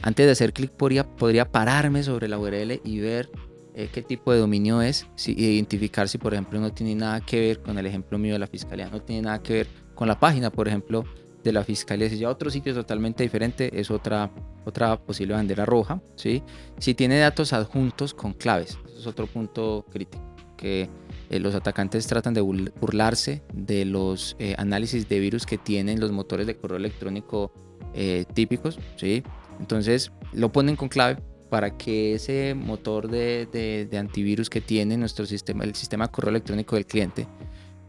antes 0.00 0.24
de 0.26 0.32
hacer 0.32 0.52
clic 0.52 0.70
podría, 0.70 1.04
podría 1.04 1.50
pararme 1.50 2.02
sobre 2.02 2.28
la 2.28 2.38
URL 2.38 2.80
y 2.82 3.00
ver 3.00 3.28
eh, 3.74 3.90
qué 3.92 4.00
tipo 4.00 4.32
de 4.32 4.38
dominio 4.38 4.80
es, 4.80 5.06
si, 5.16 5.32
identificar 5.32 6.08
si 6.08 6.18
por 6.18 6.32
ejemplo 6.32 6.58
no 6.60 6.72
tiene 6.72 6.94
nada 6.94 7.20
que 7.20 7.40
ver 7.40 7.60
con 7.60 7.76
el 7.78 7.84
ejemplo 7.84 8.18
mío 8.18 8.32
de 8.32 8.38
la 8.38 8.46
fiscalía, 8.46 8.88
no 8.88 9.02
tiene 9.02 9.22
nada 9.22 9.42
que 9.42 9.52
ver 9.52 9.66
con 9.94 10.08
la 10.08 10.18
página, 10.18 10.50
por 10.50 10.66
ejemplo, 10.66 11.04
de 11.48 11.52
la 11.52 11.64
fiscalía. 11.64 12.08
Si 12.08 12.18
ya 12.18 12.28
otro 12.28 12.50
sitio 12.50 12.74
totalmente 12.74 13.22
diferente, 13.22 13.70
es 13.78 13.90
otra, 13.90 14.30
otra 14.64 14.98
posible 14.98 15.34
bandera 15.34 15.64
roja. 15.64 16.00
¿sí? 16.14 16.42
Si 16.78 16.94
tiene 16.94 17.18
datos 17.18 17.52
adjuntos 17.52 18.14
con 18.14 18.34
claves, 18.34 18.78
eso 18.86 18.98
es 18.98 19.06
otro 19.06 19.26
punto 19.26 19.84
crítico, 19.90 20.22
que 20.56 20.88
eh, 21.30 21.40
los 21.40 21.54
atacantes 21.54 22.06
tratan 22.06 22.34
de 22.34 22.42
burlarse 22.42 23.42
de 23.52 23.84
los 23.84 24.36
eh, 24.38 24.54
análisis 24.58 25.08
de 25.08 25.18
virus 25.20 25.46
que 25.46 25.58
tienen 25.58 26.00
los 26.00 26.12
motores 26.12 26.46
de 26.46 26.56
correo 26.56 26.76
electrónico 26.76 27.50
eh, 27.94 28.24
típicos, 28.34 28.78
¿sí? 28.96 29.22
Entonces 29.58 30.12
lo 30.32 30.52
ponen 30.52 30.76
con 30.76 30.88
clave 30.88 31.18
para 31.48 31.78
que 31.78 32.14
ese 32.14 32.54
motor 32.54 33.08
de, 33.08 33.88
antivirus 33.98 34.50
que 34.50 34.60
tiene 34.60 34.98
nuestro 34.98 35.24
sistema, 35.24 35.64
el 35.64 35.74
sistema 35.74 36.06
de 36.06 36.12
correo 36.12 36.30
electrónico 36.30 36.76
del 36.76 36.84
cliente, 36.84 37.26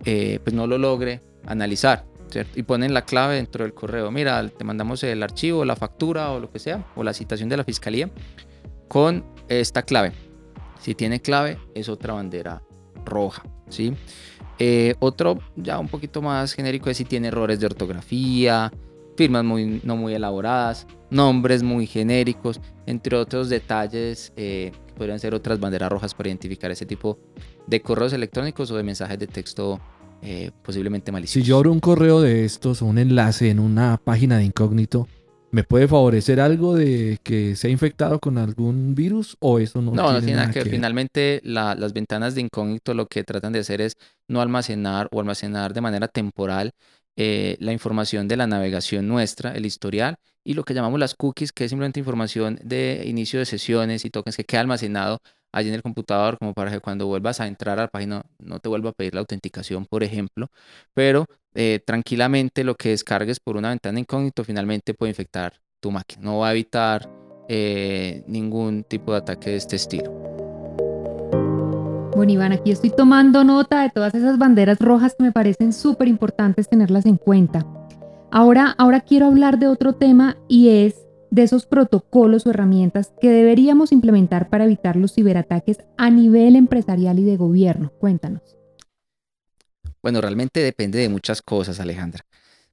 pues 0.01 0.53
no 0.53 0.65
lo 0.65 0.77
logre 0.77 1.21
analizar, 1.45 2.05
Y 2.55 2.63
ponen 2.63 2.93
la 2.93 3.05
clave 3.05 3.35
dentro 3.35 3.63
del 3.63 3.73
correo. 3.73 4.11
Mira, 4.11 4.47
te 4.49 4.63
mandamos 4.63 5.03
el 5.03 5.23
archivo, 5.23 5.65
la 5.65 5.75
factura 5.75 6.31
o 6.31 6.39
lo 6.39 6.51
que 6.51 6.59
sea, 6.59 6.85
o 6.95 7.03
la 7.03 7.13
citación 7.13 7.49
de 7.49 7.57
la 7.57 7.63
fiscalía 7.63 8.09
con 8.87 9.23
esta 9.47 9.83
clave. 9.83 10.11
Si 10.79 10.95
tiene 10.95 11.21
clave, 11.21 11.57
es 11.73 11.89
otra 11.89 12.13
bandera 12.13 12.61
roja, 13.05 13.43
¿sí? 13.69 13.93
Eh, 14.59 14.95
otro 14.99 15.39
ya 15.55 15.79
un 15.79 15.87
poquito 15.87 16.21
más 16.21 16.53
genérico 16.53 16.89
es 16.89 16.97
si 16.97 17.05
tiene 17.05 17.29
errores 17.29 17.59
de 17.59 17.65
ortografía, 17.65 18.71
firmas 19.15 19.43
muy, 19.43 19.81
no 19.83 19.95
muy 19.95 20.13
elaboradas, 20.13 20.85
nombres 21.09 21.63
muy 21.63 21.87
genéricos, 21.87 22.59
entre 22.85 23.17
otros 23.17 23.49
detalles 23.49 24.33
eh, 24.35 24.71
podrían 24.97 25.19
ser 25.19 25.33
otras 25.33 25.59
banderas 25.59 25.89
rojas 25.89 26.13
para 26.13 26.29
identificar 26.29 26.71
ese 26.71 26.85
tipo 26.85 27.19
de 27.67 27.81
correos 27.81 28.13
electrónicos 28.13 28.69
o 28.71 28.77
de 28.77 28.83
mensajes 28.83 29.19
de 29.19 29.27
texto 29.27 29.79
eh, 30.21 30.51
posiblemente 30.63 31.11
maliciosos. 31.11 31.43
Si 31.43 31.49
yo 31.49 31.57
abro 31.57 31.71
un 31.71 31.79
correo 31.79 32.21
de 32.21 32.45
estos 32.45 32.81
o 32.81 32.85
un 32.85 32.97
enlace 32.97 33.49
en 33.49 33.59
una 33.59 33.97
página 34.03 34.37
de 34.37 34.43
incógnito, 34.45 35.07
¿Me 35.51 35.63
puede 35.63 35.87
favorecer 35.87 36.39
algo 36.39 36.75
de 36.75 37.17
que 37.23 37.55
sea 37.55 37.71
infectado 37.71 38.19
con 38.19 38.37
algún 38.37 38.93
virus 38.93 39.35
o 39.39 39.57
eso 39.57 39.81
no, 39.81 39.93
No, 39.95 40.03
tiene 40.03 40.13
no 40.13 40.19
tiene 40.19 40.33
nada 40.35 40.51
que 40.53 40.59
ver. 40.59 40.65
ver? 40.67 40.75
Finalmente, 40.75 41.41
la- 41.43 41.73
las 41.73 41.91
ventanas 41.91 42.35
de 42.35 42.41
incógnito 42.41 42.93
lo 42.93 43.07
que 43.07 43.23
tratan 43.23 43.51
de 43.51 43.57
hacer 43.57 43.81
es 43.81 43.93
no 44.27 44.41
almacenar 44.41 45.07
o 45.11 45.19
almacenar 45.19 45.73
de 45.73 45.81
manera 45.81 46.07
temporal 46.07 46.69
eh, 47.17 47.57
la 47.59 47.73
información 47.73 48.27
de 48.27 48.37
la 48.37 48.45
navegación 48.45 49.07
nuestra, 49.07 49.51
el 49.55 49.65
historial, 49.65 50.17
y 50.45 50.53
lo 50.53 50.63
que 50.63 50.75
llamamos 50.75 50.99
las 50.99 51.15
cookies, 51.15 51.51
que 51.51 51.65
es 51.65 51.71
simplemente 51.71 51.99
información 51.99 52.59
de 52.63 53.03
inicio 53.07 53.39
de 53.39 53.45
sesiones 53.45 54.05
y 54.05 54.11
tokens 54.11 54.37
que 54.37 54.43
queda 54.43 54.61
almacenado 54.61 55.17
allí 55.51 55.69
en 55.69 55.75
el 55.75 55.81
computador, 55.81 56.37
como 56.37 56.53
para 56.53 56.71
que 56.71 56.79
cuando 56.79 57.07
vuelvas 57.07 57.39
a 57.39 57.47
entrar 57.47 57.79
a 57.79 57.83
la 57.83 57.87
página 57.87 58.23
no 58.39 58.59
te 58.59 58.69
vuelva 58.69 58.91
a 58.91 58.93
pedir 58.93 59.13
la 59.13 59.21
autenticación, 59.21 59.85
por 59.85 60.03
ejemplo. 60.03 60.47
Pero 60.93 61.25
eh, 61.53 61.79
tranquilamente 61.85 62.63
lo 62.63 62.75
que 62.75 62.89
descargues 62.89 63.39
por 63.39 63.57
una 63.57 63.69
ventana 63.69 63.99
incógnito 63.99 64.43
finalmente 64.43 64.93
puede 64.93 65.11
infectar 65.11 65.53
tu 65.79 65.91
máquina. 65.91 66.21
No 66.23 66.39
va 66.39 66.49
a 66.49 66.51
evitar 66.51 67.09
eh, 67.47 68.23
ningún 68.27 68.83
tipo 68.83 69.11
de 69.11 69.17
ataque 69.17 69.51
de 69.51 69.55
este 69.57 69.75
estilo. 69.75 70.11
Bueno, 72.15 72.33
Iván, 72.33 72.51
aquí 72.51 72.71
estoy 72.71 72.89
tomando 72.89 73.43
nota 73.43 73.81
de 73.81 73.89
todas 73.89 74.13
esas 74.13 74.37
banderas 74.37 74.77
rojas 74.79 75.15
que 75.15 75.23
me 75.23 75.31
parecen 75.31 75.71
súper 75.71 76.07
importantes 76.07 76.67
tenerlas 76.67 77.05
en 77.05 77.17
cuenta. 77.17 77.65
Ahora, 78.31 78.75
ahora 78.77 78.99
quiero 78.99 79.27
hablar 79.27 79.57
de 79.57 79.67
otro 79.67 79.93
tema 79.93 80.37
y 80.47 80.69
es 80.69 81.08
de 81.31 81.43
esos 81.43 81.65
protocolos 81.65 82.45
o 82.45 82.49
herramientas 82.49 83.13
que 83.21 83.29
deberíamos 83.29 83.91
implementar 83.91 84.49
para 84.49 84.65
evitar 84.65 84.95
los 84.95 85.13
ciberataques 85.13 85.79
a 85.97 86.09
nivel 86.09 86.55
empresarial 86.55 87.19
y 87.19 87.23
de 87.23 87.37
gobierno. 87.37 87.91
Cuéntanos. 87.99 88.57
Bueno, 90.01 90.21
realmente 90.21 90.61
depende 90.61 90.99
de 90.99 91.09
muchas 91.09 91.41
cosas, 91.41 91.79
Alejandra. 91.79 92.25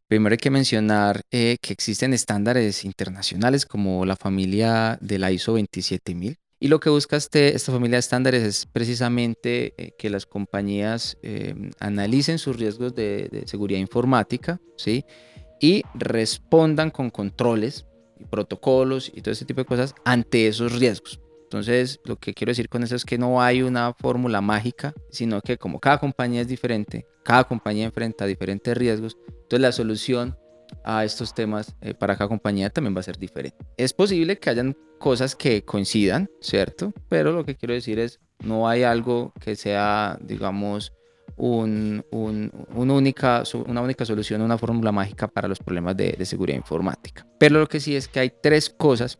Primero 0.08 0.34
hay 0.34 0.38
que 0.38 0.50
mencionar 0.50 1.22
eh, 1.32 1.56
que 1.60 1.72
existen 1.72 2.14
estándares 2.14 2.84
internacionales 2.84 3.66
como 3.66 4.06
la 4.06 4.14
familia 4.14 4.98
de 5.00 5.18
la 5.18 5.32
ISO 5.32 5.56
27000. 5.56 6.38
Y 6.58 6.68
lo 6.68 6.80
que 6.80 6.88
busca 6.88 7.16
este, 7.16 7.54
esta 7.54 7.72
familia 7.72 7.96
de 7.96 8.00
estándares 8.00 8.42
es 8.42 8.66
precisamente 8.66 9.74
eh, 9.76 9.92
que 9.98 10.08
las 10.08 10.24
compañías 10.24 11.18
eh, 11.22 11.54
analicen 11.80 12.38
sus 12.38 12.56
riesgos 12.56 12.94
de, 12.94 13.28
de 13.30 13.46
seguridad 13.46 13.80
informática 13.80 14.60
¿sí? 14.76 15.04
y 15.60 15.82
respondan 15.94 16.90
con 16.90 17.10
controles 17.10 17.84
y 18.18 18.24
protocolos 18.24 19.10
y 19.14 19.22
todo 19.22 19.32
ese 19.32 19.44
tipo 19.44 19.60
de 19.60 19.66
cosas 19.66 19.94
ante 20.04 20.46
esos 20.46 20.78
riesgos. 20.78 21.20
Entonces, 21.44 22.00
lo 22.04 22.16
que 22.16 22.34
quiero 22.34 22.50
decir 22.50 22.68
con 22.68 22.82
eso 22.82 22.96
es 22.96 23.04
que 23.04 23.18
no 23.18 23.40
hay 23.40 23.62
una 23.62 23.94
fórmula 23.94 24.40
mágica, 24.40 24.92
sino 25.10 25.40
que 25.40 25.56
como 25.56 25.78
cada 25.78 25.98
compañía 25.98 26.40
es 26.40 26.48
diferente, 26.48 27.06
cada 27.22 27.44
compañía 27.44 27.84
enfrenta 27.84 28.26
diferentes 28.26 28.76
riesgos, 28.76 29.16
entonces 29.28 29.60
la 29.60 29.72
solución 29.72 30.36
a 30.84 31.04
estos 31.04 31.34
temas 31.34 31.76
eh, 31.80 31.94
para 31.94 32.16
cada 32.16 32.28
compañía 32.28 32.70
también 32.70 32.96
va 32.96 33.00
a 33.00 33.04
ser 33.04 33.18
diferente. 33.18 33.56
Es 33.76 33.92
posible 33.92 34.38
que 34.38 34.50
hayan 34.50 34.76
cosas 34.98 35.36
que 35.36 35.64
coincidan, 35.64 36.28
¿cierto? 36.40 36.92
Pero 37.08 37.32
lo 37.32 37.44
que 37.44 37.56
quiero 37.56 37.74
decir 37.74 38.00
es, 38.00 38.18
no 38.40 38.68
hay 38.68 38.82
algo 38.82 39.32
que 39.40 39.56
sea, 39.56 40.18
digamos, 40.20 40.92
un, 41.36 42.04
un, 42.10 42.50
una, 42.74 42.94
única, 42.94 43.42
una 43.66 43.82
única 43.82 44.04
solución, 44.04 44.40
una 44.42 44.58
fórmula 44.58 44.92
mágica 44.92 45.28
para 45.28 45.48
los 45.48 45.58
problemas 45.58 45.96
de, 45.96 46.12
de 46.12 46.24
seguridad 46.24 46.56
informática. 46.56 47.26
Pero 47.38 47.60
lo 47.60 47.66
que 47.68 47.80
sí 47.80 47.94
es 47.94 48.08
que 48.08 48.20
hay 48.20 48.32
tres 48.42 48.70
cosas 48.70 49.18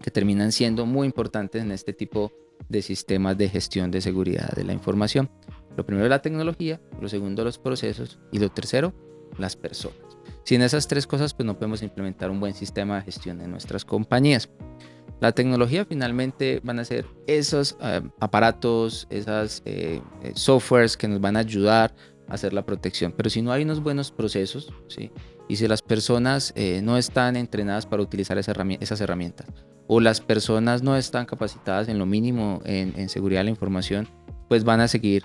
que 0.00 0.10
terminan 0.10 0.52
siendo 0.52 0.86
muy 0.86 1.06
importantes 1.06 1.62
en 1.62 1.72
este 1.72 1.92
tipo 1.92 2.32
de 2.68 2.82
sistemas 2.82 3.36
de 3.38 3.48
gestión 3.48 3.90
de 3.90 4.00
seguridad 4.00 4.50
de 4.52 4.64
la 4.64 4.72
información. 4.72 5.30
Lo 5.76 5.84
primero 5.84 6.08
la 6.08 6.22
tecnología, 6.22 6.80
lo 7.00 7.08
segundo 7.08 7.44
los 7.44 7.58
procesos 7.58 8.18
y 8.32 8.38
lo 8.38 8.50
tercero 8.50 8.94
las 9.38 9.56
personas. 9.56 9.98
Sin 10.44 10.62
esas 10.62 10.86
tres 10.88 11.06
cosas 11.06 11.34
pues 11.34 11.46
no 11.46 11.56
podemos 11.56 11.82
implementar 11.82 12.30
un 12.30 12.40
buen 12.40 12.54
sistema 12.54 12.96
de 12.96 13.02
gestión 13.02 13.40
en 13.40 13.50
nuestras 13.50 13.84
compañías. 13.84 14.50
La 15.20 15.32
tecnología 15.32 15.84
finalmente 15.86 16.60
van 16.64 16.78
a 16.78 16.84
ser 16.84 17.06
esos 17.26 17.78
eh, 17.80 18.02
aparatos, 18.20 19.06
esas 19.08 19.62
eh, 19.64 20.02
eh, 20.22 20.32
softwares 20.34 20.96
que 20.96 21.08
nos 21.08 21.18
van 21.18 21.36
a 21.36 21.40
ayudar 21.40 21.94
a 22.28 22.34
hacer 22.34 22.52
la 22.52 22.66
protección. 22.66 23.10
Pero 23.16 23.30
si 23.30 23.40
no 23.40 23.52
hay 23.52 23.62
unos 23.62 23.82
buenos 23.82 24.10
procesos, 24.10 24.70
y 25.48 25.56
si 25.56 25.66
las 25.68 25.80
personas 25.82 26.54
no 26.82 26.96
están 26.96 27.36
entrenadas 27.36 27.86
para 27.86 28.02
utilizar 28.02 28.38
esas 28.38 29.00
herramientas, 29.00 29.46
o 29.86 30.00
las 30.00 30.20
personas 30.20 30.82
no 30.82 30.96
están 30.96 31.26
capacitadas 31.26 31.88
en 31.88 31.98
lo 31.98 32.06
mínimo 32.06 32.60
en, 32.64 33.08
seguridad 33.08 33.40
de 33.40 33.44
la 33.44 33.50
información, 33.50 34.08
pues 34.48 34.64
van 34.64 34.80
a 34.80 34.88
seguir 34.88 35.24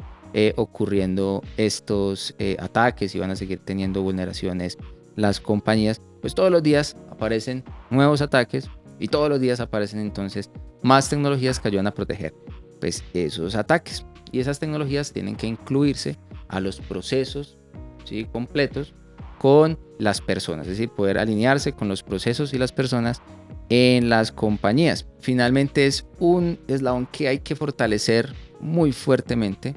ocurriendo 0.57 1.41
estos 1.55 2.35
ataques 2.57 3.15
y 3.15 3.19
van 3.19 3.31
a 3.31 3.35
seguir 3.37 3.59
teniendo 3.59 4.01
vulneraciones 4.01 4.77
las 5.15 5.39
compañías. 5.39 6.01
Pues 6.21 6.35
todos 6.35 6.51
los 6.51 6.63
días 6.63 6.97
aparecen 7.09 7.63
nuevos 7.89 8.21
ataques 8.21 8.69
y 8.99 9.07
todos 9.07 9.29
los 9.29 9.39
días 9.39 9.59
aparecen 9.59 9.99
entonces 9.99 10.49
más 10.81 11.09
tecnologías 11.09 11.59
que 11.59 11.67
ayudan 11.67 11.87
a 11.87 11.93
proteger 11.93 12.33
pues, 12.79 13.03
esos 13.13 13.55
ataques. 13.55 14.05
Y 14.31 14.39
esas 14.39 14.59
tecnologías 14.59 15.11
tienen 15.11 15.35
que 15.35 15.47
incluirse 15.47 16.17
a 16.47 16.59
los 16.59 16.79
procesos 16.79 17.57
¿sí? 18.05 18.25
completos 18.31 18.93
con 19.39 19.79
las 19.97 20.21
personas, 20.21 20.67
es 20.67 20.77
decir, 20.77 20.89
poder 20.89 21.17
alinearse 21.17 21.71
con 21.73 21.87
los 21.87 22.03
procesos 22.03 22.53
y 22.53 22.57
las 22.57 22.71
personas 22.71 23.21
en 23.69 24.09
las 24.09 24.31
compañías. 24.31 25.07
Finalmente 25.19 25.85
es 25.85 26.05
un 26.19 26.59
eslabón 26.67 27.07
que 27.07 27.27
hay 27.27 27.39
que 27.39 27.55
fortalecer 27.55 28.33
muy 28.59 28.91
fuertemente. 28.91 29.75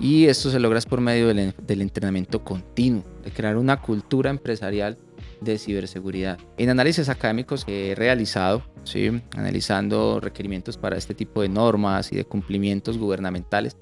Y 0.00 0.26
esto 0.26 0.50
se 0.50 0.60
logra 0.60 0.80
por 0.82 1.00
medio 1.00 1.28
del, 1.28 1.80
entrenamiento 1.80 2.44
continuo, 2.44 3.04
de 3.24 3.30
crear 3.30 3.56
una 3.56 3.80
cultura 3.80 4.30
empresarial 4.30 4.98
de 5.40 5.58
ciberseguridad. 5.58 6.38
En 6.56 6.70
análisis 6.70 7.08
académicos 7.08 7.64
que 7.64 7.92
he 7.92 7.94
realizado, 7.94 8.62
¿sí? 8.84 9.22
analizando 9.36 10.20
requerimientos 10.20 10.76
para 10.76 10.96
este 10.96 11.14
tipo 11.14 11.42
de 11.42 11.48
normas 11.48 12.12
y 12.12 12.16
de 12.16 12.24
cumplimientos 12.24 12.98
gubernamentales, 12.98 13.76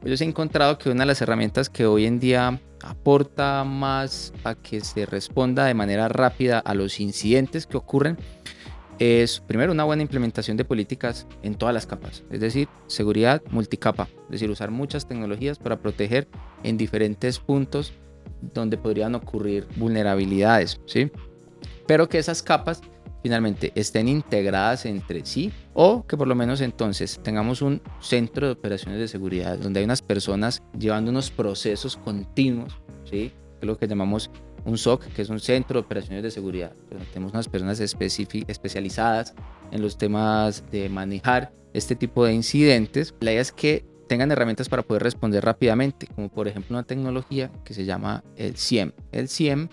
pues 0.00 0.20
he 0.20 0.24
encontrado 0.24 0.78
que 0.78 0.90
una 0.90 1.00
de 1.00 1.06
las 1.06 1.20
herramientas 1.20 1.68
que 1.68 1.86
hoy 1.86 2.06
en 2.06 2.20
día 2.20 2.60
aporta 2.82 3.64
más 3.64 4.32
a 4.44 4.54
que 4.54 4.80
se 4.80 5.04
responda 5.04 5.66
de 5.66 5.74
manera 5.74 6.08
rápida 6.08 6.58
a 6.58 6.74
los 6.74 7.00
incidentes 7.00 7.66
que 7.66 7.76
ocurren 7.76 8.16
es 8.98 9.40
primero 9.40 9.72
una 9.72 9.84
buena 9.84 10.02
implementación 10.02 10.58
de 10.58 10.64
políticas 10.64 11.26
en 11.42 11.54
todas 11.54 11.74
las 11.74 11.86
capas, 11.86 12.22
es 12.30 12.40
decir, 12.40 12.68
seguridad 12.86 13.42
multicapa, 13.50 14.08
es 14.24 14.30
decir, 14.30 14.50
usar 14.50 14.70
muchas 14.70 15.06
tecnologías 15.06 15.58
para 15.58 15.80
proteger 15.80 16.28
en 16.62 16.76
diferentes 16.76 17.38
puntos 17.38 17.94
donde 18.54 18.76
podrían 18.76 19.14
ocurrir 19.14 19.66
vulnerabilidades, 19.76 20.80
¿sí? 20.86 21.10
Pero 21.86 22.08
que 22.08 22.18
esas 22.18 22.42
capas 22.42 22.80
finalmente 23.22 23.72
estén 23.74 24.08
integradas 24.08 24.86
entre 24.86 25.26
sí 25.26 25.52
o 25.74 26.06
que 26.06 26.16
por 26.16 26.26
lo 26.26 26.34
menos 26.34 26.60
entonces 26.62 27.20
tengamos 27.22 27.60
un 27.60 27.82
centro 28.00 28.46
de 28.46 28.52
operaciones 28.52 28.98
de 28.98 29.08
seguridad 29.08 29.58
donde 29.58 29.80
hay 29.80 29.84
unas 29.84 30.00
personas 30.00 30.62
llevando 30.78 31.10
unos 31.10 31.30
procesos 31.30 31.96
continuos, 31.96 32.80
¿sí? 33.04 33.32
Que 33.58 33.60
es 33.62 33.66
lo 33.66 33.76
que 33.76 33.86
llamamos 33.86 34.30
un 34.64 34.78
SOC, 34.78 35.04
que 35.06 35.22
es 35.22 35.30
un 35.30 35.40
centro 35.40 35.80
de 35.80 35.86
operaciones 35.86 36.22
de 36.22 36.30
seguridad. 36.30 36.72
Pero 36.88 37.00
tenemos 37.12 37.32
unas 37.32 37.48
personas 37.48 37.80
especializadas 37.80 39.34
en 39.70 39.82
los 39.82 39.98
temas 39.98 40.64
de 40.70 40.88
manejar 40.88 41.52
este 41.72 41.96
tipo 41.96 42.24
de 42.24 42.34
incidentes. 42.34 43.14
La 43.20 43.32
idea 43.32 43.42
es 43.42 43.52
que 43.52 43.84
tengan 44.10 44.32
herramientas 44.32 44.68
para 44.68 44.82
poder 44.82 45.04
responder 45.04 45.44
rápidamente, 45.44 46.08
como 46.08 46.28
por 46.28 46.48
ejemplo 46.48 46.76
una 46.76 46.82
tecnología 46.82 47.48
que 47.62 47.74
se 47.74 47.84
llama 47.84 48.24
el 48.34 48.56
CIEM. 48.56 48.90
El 49.12 49.28
CIEM 49.28 49.68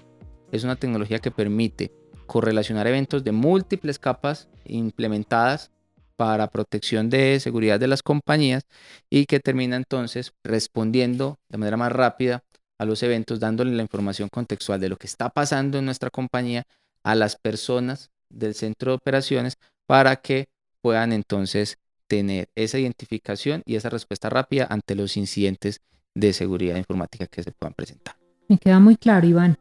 es 0.52 0.63
una 0.63 0.76
tecnología 0.76 1.17
que 1.17 1.32
permite 1.32 1.91
correlacionar 2.28 2.86
eventos 2.86 3.23
de 3.23 3.32
múltiples 3.32 3.97
capas 3.97 4.47
implementadas 4.65 5.71
para 6.17 6.52
protección 6.52 7.10
de 7.10 7.39
seguridad 7.39 7.80
de 7.80 7.88
las 7.88 8.04
compañías 8.04 8.67
y 9.10 9.26
que 9.26 9.39
termina 9.39 9.76
entonces 9.76 10.34
respondiendo 10.43 11.39
de 11.50 11.58
manera 11.58 11.78
más 11.78 11.91
rápida 11.91 12.43
a 12.78 12.86
los 12.86 13.02
eventos, 13.02 13.39
dándole 13.39 13.71
la 13.71 13.82
información 13.82 14.30
contextual 14.30 14.80
de 14.80 14.89
lo 14.89 14.97
que 14.97 15.08
está 15.08 15.30
pasando 15.30 15.80
en 15.80 15.86
nuestra 15.86 16.12
compañía 16.12 16.67
a 17.02 17.15
las 17.15 17.38
personas 17.38 18.12
del 18.30 18.54
centro 18.54 18.91
de 18.91 18.97
operaciones 18.97 19.58
para 19.88 20.17
que 20.17 20.47
puedan 20.84 21.12
entonces 21.12 21.80
tener 22.08 22.50
esa 22.56 22.80
identificación 22.80 23.63
y 23.65 23.76
esa 23.76 23.89
respuesta 23.89 24.30
rápida 24.30 24.67
ante 24.70 24.96
los 24.96 25.17
incidentes 25.17 25.82
de 26.15 26.34
seguridad 26.34 26.78
informática 26.78 27.28
que 27.28 27.43
se 27.43 27.52
puedan 27.52 27.74
presentar. 27.74 28.15
Me 28.48 28.58
queda 28.58 28.80
muy 28.80 28.96
claro, 28.96 29.28
Iván. 29.28 29.58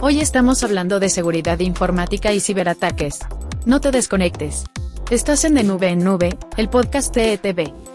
Hoy 0.00 0.20
estamos 0.20 0.62
hablando 0.62 1.00
de 1.00 1.08
seguridad 1.08 1.58
informática 1.60 2.32
y 2.34 2.40
ciberataques. 2.40 3.20
No 3.64 3.80
te 3.80 3.90
desconectes. 3.90 4.64
Estás 5.10 5.44
en 5.44 5.54
De 5.54 5.64
Nube 5.64 5.88
en 5.88 6.04
Nube, 6.04 6.36
el 6.58 6.68
podcast 6.68 7.14
de 7.14 7.32
ETV. 7.34 7.93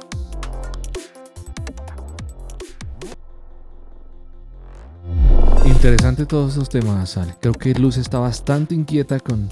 Interesante 5.89 6.27
todos 6.27 6.51
esos 6.51 6.69
temas, 6.69 7.17
Ale. 7.17 7.33
Creo 7.41 7.53
que 7.53 7.73
Luz 7.73 7.97
está 7.97 8.19
bastante 8.19 8.75
inquieta 8.75 9.19
con 9.19 9.49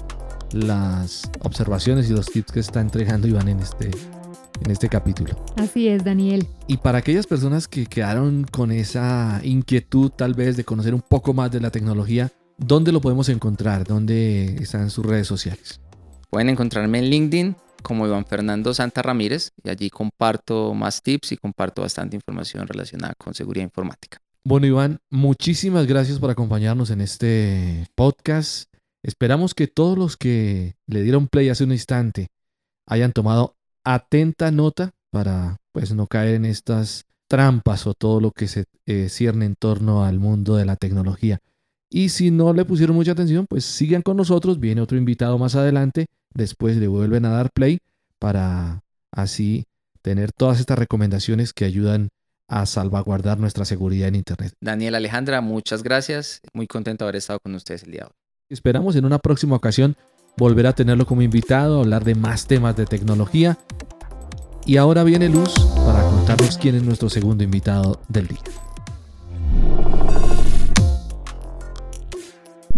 las 0.52 1.28
observaciones 1.40 2.08
y 2.08 2.12
los 2.12 2.26
tips 2.26 2.52
que 2.52 2.60
está 2.60 2.80
entregando 2.80 3.26
Iván 3.26 3.48
en 3.48 3.58
este 3.58 3.90
en 4.60 4.70
este 4.70 4.88
capítulo. 4.88 5.34
Así 5.56 5.88
es, 5.88 6.04
Daniel. 6.04 6.46
Y 6.68 6.76
para 6.76 6.98
aquellas 6.98 7.26
personas 7.26 7.66
que 7.66 7.86
quedaron 7.86 8.44
con 8.44 8.70
esa 8.70 9.40
inquietud 9.42 10.12
tal 10.12 10.34
vez 10.34 10.56
de 10.56 10.62
conocer 10.62 10.94
un 10.94 11.02
poco 11.02 11.34
más 11.34 11.50
de 11.50 11.58
la 11.58 11.72
tecnología, 11.72 12.30
¿dónde 12.56 12.92
lo 12.92 13.00
podemos 13.00 13.28
encontrar? 13.30 13.82
¿Dónde 13.82 14.58
están 14.62 14.90
sus 14.90 15.04
redes 15.04 15.26
sociales? 15.26 15.80
Pueden 16.30 16.50
encontrarme 16.50 17.00
en 17.00 17.06
LinkedIn 17.06 17.56
como 17.82 18.06
Iván 18.06 18.26
Fernando 18.26 18.72
Santa 18.74 19.02
Ramírez 19.02 19.50
y 19.64 19.70
allí 19.70 19.90
comparto 19.90 20.72
más 20.72 21.02
tips 21.02 21.32
y 21.32 21.36
comparto 21.36 21.82
bastante 21.82 22.14
información 22.14 22.64
relacionada 22.68 23.14
con 23.18 23.34
seguridad 23.34 23.64
informática. 23.64 24.20
Bueno, 24.48 24.66
Iván, 24.66 25.00
muchísimas 25.10 25.86
gracias 25.86 26.18
por 26.18 26.30
acompañarnos 26.30 26.88
en 26.88 27.02
este 27.02 27.86
podcast. 27.94 28.72
Esperamos 29.02 29.52
que 29.52 29.66
todos 29.66 29.98
los 29.98 30.16
que 30.16 30.74
le 30.86 31.02
dieron 31.02 31.28
play 31.28 31.50
hace 31.50 31.64
un 31.64 31.72
instante 31.72 32.28
hayan 32.86 33.12
tomado 33.12 33.58
atenta 33.84 34.50
nota 34.50 34.92
para 35.10 35.58
pues 35.70 35.92
no 35.92 36.06
caer 36.06 36.36
en 36.36 36.46
estas 36.46 37.04
trampas 37.28 37.86
o 37.86 37.92
todo 37.92 38.22
lo 38.22 38.30
que 38.30 38.48
se 38.48 38.64
eh, 38.86 39.10
cierne 39.10 39.44
en 39.44 39.54
torno 39.54 40.02
al 40.02 40.18
mundo 40.18 40.56
de 40.56 40.64
la 40.64 40.76
tecnología. 40.76 41.40
Y 41.90 42.08
si 42.08 42.30
no 42.30 42.54
le 42.54 42.64
pusieron 42.64 42.96
mucha 42.96 43.12
atención, 43.12 43.44
pues 43.46 43.66
sigan 43.66 44.00
con 44.00 44.16
nosotros, 44.16 44.58
viene 44.58 44.80
otro 44.80 44.96
invitado 44.96 45.36
más 45.36 45.56
adelante, 45.56 46.06
después 46.32 46.78
le 46.78 46.88
vuelven 46.88 47.26
a 47.26 47.32
dar 47.32 47.50
play 47.52 47.80
para 48.18 48.80
así 49.12 49.66
tener 50.00 50.32
todas 50.32 50.58
estas 50.58 50.78
recomendaciones 50.78 51.52
que 51.52 51.66
ayudan 51.66 52.08
a 52.48 52.66
salvaguardar 52.66 53.38
nuestra 53.38 53.64
seguridad 53.64 54.08
en 54.08 54.16
Internet. 54.16 54.54
Daniel 54.60 54.94
Alejandra, 54.94 55.40
muchas 55.40 55.82
gracias, 55.82 56.40
muy 56.52 56.66
contento 56.66 57.04
de 57.04 57.08
haber 57.10 57.16
estado 57.16 57.38
con 57.40 57.54
ustedes 57.54 57.84
el 57.84 57.92
día 57.92 58.00
de 58.00 58.06
hoy. 58.06 58.12
Esperamos 58.50 58.96
en 58.96 59.04
una 59.04 59.18
próxima 59.18 59.54
ocasión 59.54 59.96
volver 60.38 60.66
a 60.66 60.72
tenerlo 60.72 61.06
como 61.06 61.22
invitado, 61.22 61.80
hablar 61.80 62.04
de 62.04 62.14
más 62.14 62.46
temas 62.46 62.76
de 62.76 62.86
tecnología. 62.86 63.58
Y 64.64 64.76
ahora 64.76 65.04
viene 65.04 65.28
Luz 65.28 65.54
para 65.84 66.02
contarnos 66.02 66.58
quién 66.58 66.74
es 66.74 66.82
nuestro 66.82 67.10
segundo 67.10 67.44
invitado 67.44 68.00
del 68.08 68.28
día. 68.28 68.40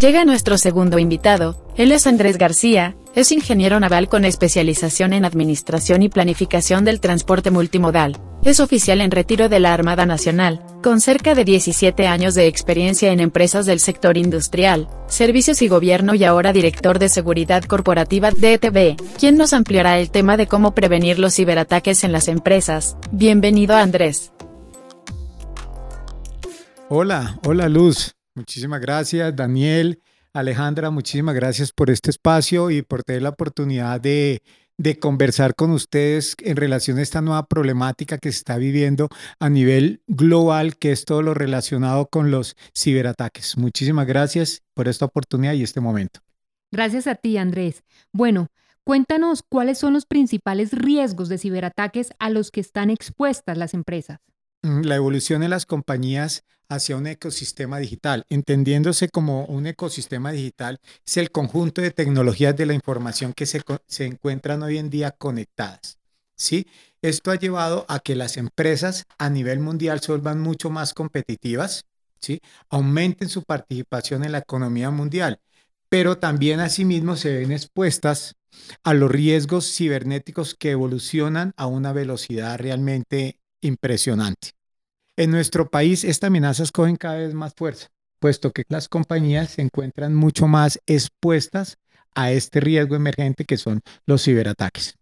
Llega 0.00 0.24
nuestro 0.24 0.56
segundo 0.56 0.98
invitado. 0.98 1.62
Él 1.76 1.92
es 1.92 2.06
Andrés 2.06 2.38
García, 2.38 2.96
es 3.14 3.32
ingeniero 3.32 3.78
naval 3.78 4.08
con 4.08 4.24
especialización 4.24 5.12
en 5.12 5.26
administración 5.26 6.00
y 6.00 6.08
planificación 6.08 6.86
del 6.86 7.00
transporte 7.00 7.50
multimodal. 7.50 8.16
Es 8.42 8.60
oficial 8.60 9.02
en 9.02 9.10
retiro 9.10 9.50
de 9.50 9.60
la 9.60 9.74
Armada 9.74 10.06
Nacional, 10.06 10.64
con 10.82 11.02
cerca 11.02 11.34
de 11.34 11.44
17 11.44 12.06
años 12.06 12.34
de 12.34 12.46
experiencia 12.46 13.12
en 13.12 13.20
empresas 13.20 13.66
del 13.66 13.78
sector 13.78 14.16
industrial, 14.16 14.88
servicios 15.06 15.60
y 15.60 15.68
gobierno 15.68 16.14
y 16.14 16.24
ahora 16.24 16.54
director 16.54 16.98
de 16.98 17.10
seguridad 17.10 17.64
corporativa 17.64 18.30
de 18.30 18.54
ETB, 18.54 18.96
quien 19.18 19.36
nos 19.36 19.52
ampliará 19.52 19.98
el 19.98 20.10
tema 20.10 20.38
de 20.38 20.46
cómo 20.46 20.74
prevenir 20.74 21.18
los 21.18 21.34
ciberataques 21.34 22.04
en 22.04 22.12
las 22.12 22.28
empresas. 22.28 22.96
Bienvenido 23.12 23.76
Andrés. 23.76 24.32
Hola, 26.88 27.38
hola 27.44 27.68
Luz. 27.68 28.14
Muchísimas 28.34 28.80
gracias, 28.80 29.34
Daniel. 29.34 30.00
Alejandra, 30.32 30.90
muchísimas 30.90 31.34
gracias 31.34 31.72
por 31.72 31.90
este 31.90 32.10
espacio 32.10 32.70
y 32.70 32.82
por 32.82 33.02
tener 33.02 33.22
la 33.22 33.30
oportunidad 33.30 34.00
de, 34.00 34.42
de, 34.78 34.98
conversar 35.00 35.56
con 35.56 35.72
ustedes 35.72 36.36
en 36.38 36.56
relación 36.56 36.98
a 36.98 37.02
esta 37.02 37.20
nueva 37.20 37.48
problemática 37.48 38.18
que 38.18 38.30
se 38.30 38.38
está 38.38 38.56
viviendo 38.56 39.08
a 39.40 39.50
nivel 39.50 40.02
global, 40.06 40.76
que 40.76 40.92
es 40.92 41.04
todo 41.04 41.22
lo 41.22 41.34
relacionado 41.34 42.06
con 42.06 42.30
los 42.30 42.56
ciberataques. 42.78 43.56
Muchísimas 43.56 44.06
gracias 44.06 44.62
por 44.74 44.86
esta 44.86 45.06
oportunidad 45.06 45.54
y 45.54 45.64
este 45.64 45.80
momento. 45.80 46.20
Gracias 46.70 47.08
a 47.08 47.16
ti, 47.16 47.36
Andrés. 47.36 47.82
Bueno, 48.12 48.46
cuéntanos 48.84 49.42
cuáles 49.42 49.78
son 49.78 49.94
los 49.94 50.06
principales 50.06 50.72
riesgos 50.72 51.28
de 51.28 51.38
ciberataques 51.38 52.12
a 52.20 52.30
los 52.30 52.52
que 52.52 52.60
están 52.60 52.90
expuestas 52.90 53.58
las 53.58 53.74
empresas. 53.74 54.20
La 54.62 54.96
evolución 54.96 55.40
de 55.40 55.48
las 55.48 55.64
compañías 55.64 56.44
hacia 56.68 56.96
un 56.96 57.06
ecosistema 57.06 57.78
digital, 57.78 58.26
entendiéndose 58.28 59.08
como 59.08 59.46
un 59.46 59.66
ecosistema 59.66 60.32
digital, 60.32 60.78
es 61.06 61.16
el 61.16 61.30
conjunto 61.30 61.80
de 61.80 61.90
tecnologías 61.90 62.56
de 62.56 62.66
la 62.66 62.74
información 62.74 63.32
que 63.32 63.46
se, 63.46 63.62
se 63.86 64.04
encuentran 64.04 64.62
hoy 64.62 64.78
en 64.78 64.90
día 64.90 65.12
conectadas. 65.12 65.98
¿sí? 66.36 66.66
Esto 67.02 67.30
ha 67.30 67.36
llevado 67.36 67.86
a 67.88 68.00
que 68.00 68.14
las 68.14 68.36
empresas 68.36 69.04
a 69.18 69.30
nivel 69.30 69.60
mundial 69.60 70.00
se 70.00 70.12
vuelvan 70.12 70.40
mucho 70.40 70.70
más 70.70 70.94
competitivas, 70.94 71.86
¿sí? 72.20 72.40
aumenten 72.68 73.30
su 73.30 73.42
participación 73.42 74.24
en 74.24 74.32
la 74.32 74.38
economía 74.38 74.90
mundial, 74.90 75.40
pero 75.88 76.18
también 76.18 76.60
asimismo 76.60 77.16
se 77.16 77.34
ven 77.34 77.50
expuestas 77.50 78.36
a 78.84 78.94
los 78.94 79.10
riesgos 79.10 79.72
cibernéticos 79.74 80.54
que 80.54 80.72
evolucionan 80.72 81.52
a 81.56 81.66
una 81.66 81.92
velocidad 81.92 82.58
realmente 82.58 83.39
impresionante. 83.60 84.52
En 85.16 85.30
nuestro 85.30 85.68
país, 85.68 86.04
estas 86.04 86.28
amenazas 86.28 86.72
cogen 86.72 86.96
cada 86.96 87.16
vez 87.16 87.34
más 87.34 87.54
fuerza, 87.54 87.88
puesto 88.18 88.52
que 88.52 88.64
las 88.68 88.88
compañías 88.88 89.50
se 89.50 89.62
encuentran 89.62 90.14
mucho 90.14 90.46
más 90.46 90.80
expuestas 90.86 91.78
a 92.14 92.32
este 92.32 92.60
riesgo 92.60 92.96
emergente 92.96 93.44
que 93.44 93.56
son 93.56 93.80
los 94.06 94.24
ciberataques. 94.24 94.96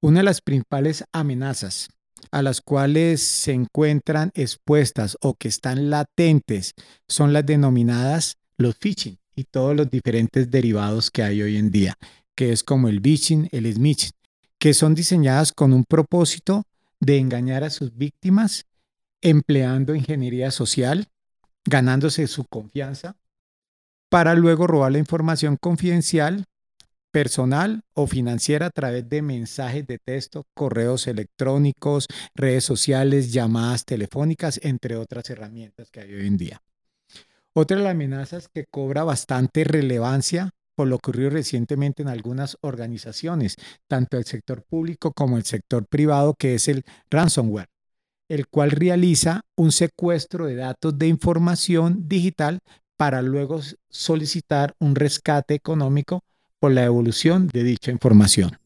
Una 0.00 0.20
de 0.20 0.24
las 0.24 0.40
principales 0.40 1.04
amenazas 1.12 1.88
a 2.30 2.42
las 2.42 2.60
cuales 2.60 3.22
se 3.22 3.52
encuentran 3.52 4.30
expuestas 4.34 5.16
o 5.20 5.34
que 5.34 5.48
están 5.48 5.90
latentes 5.90 6.74
son 7.08 7.32
las 7.32 7.44
denominadas 7.44 8.36
los 8.56 8.76
phishing 8.76 9.18
y 9.34 9.44
todos 9.44 9.74
los 9.74 9.90
diferentes 9.90 10.50
derivados 10.50 11.10
que 11.10 11.22
hay 11.22 11.42
hoy 11.42 11.56
en 11.56 11.70
día, 11.70 11.94
que 12.34 12.52
es 12.52 12.62
como 12.62 12.88
el 12.88 13.00
phishing, 13.00 13.48
el 13.52 13.72
smishing, 13.72 14.12
que 14.58 14.74
son 14.74 14.94
diseñadas 14.94 15.52
con 15.52 15.72
un 15.72 15.84
propósito 15.84 16.64
de 17.00 17.18
engañar 17.18 17.64
a 17.64 17.70
sus 17.70 17.96
víctimas 17.96 18.66
empleando 19.22 19.94
ingeniería 19.94 20.50
social, 20.50 21.08
ganándose 21.64 22.26
su 22.26 22.44
confianza, 22.44 23.16
para 24.08 24.34
luego 24.34 24.66
robar 24.66 24.92
la 24.92 24.98
información 24.98 25.56
confidencial, 25.56 26.46
personal 27.10 27.82
o 27.92 28.06
financiera 28.06 28.66
a 28.66 28.70
través 28.70 29.08
de 29.08 29.22
mensajes 29.22 29.86
de 29.86 29.98
texto, 29.98 30.46
correos 30.54 31.06
electrónicos, 31.06 32.06
redes 32.34 32.64
sociales, 32.64 33.32
llamadas 33.32 33.84
telefónicas, 33.84 34.60
entre 34.62 34.96
otras 34.96 35.28
herramientas 35.30 35.90
que 35.90 36.00
hay 36.00 36.14
hoy 36.14 36.26
en 36.26 36.36
día. 36.36 36.62
Otra 37.52 37.78
de 37.78 37.82
las 37.82 37.92
amenazas 37.92 38.48
que 38.48 38.66
cobra 38.70 39.02
bastante 39.02 39.64
relevancia 39.64 40.52
por 40.74 40.88
lo 40.88 40.96
ocurrido 40.96 41.30
recientemente 41.30 42.02
en 42.02 42.08
algunas 42.08 42.56
organizaciones, 42.60 43.56
tanto 43.88 44.16
el 44.16 44.24
sector 44.24 44.62
público 44.62 45.12
como 45.12 45.36
el 45.36 45.44
sector 45.44 45.86
privado, 45.86 46.34
que 46.34 46.54
es 46.54 46.68
el 46.68 46.84
ransomware, 47.10 47.68
el 48.28 48.46
cual 48.48 48.70
realiza 48.70 49.42
un 49.56 49.72
secuestro 49.72 50.46
de 50.46 50.56
datos 50.56 50.98
de 50.98 51.08
información 51.08 52.08
digital 52.08 52.60
para 52.96 53.22
luego 53.22 53.60
solicitar 53.88 54.74
un 54.78 54.94
rescate 54.94 55.54
económico 55.54 56.22
por 56.58 56.72
la 56.72 56.84
evolución 56.84 57.48
de 57.48 57.64
dicha 57.64 57.90
información. 57.90 58.58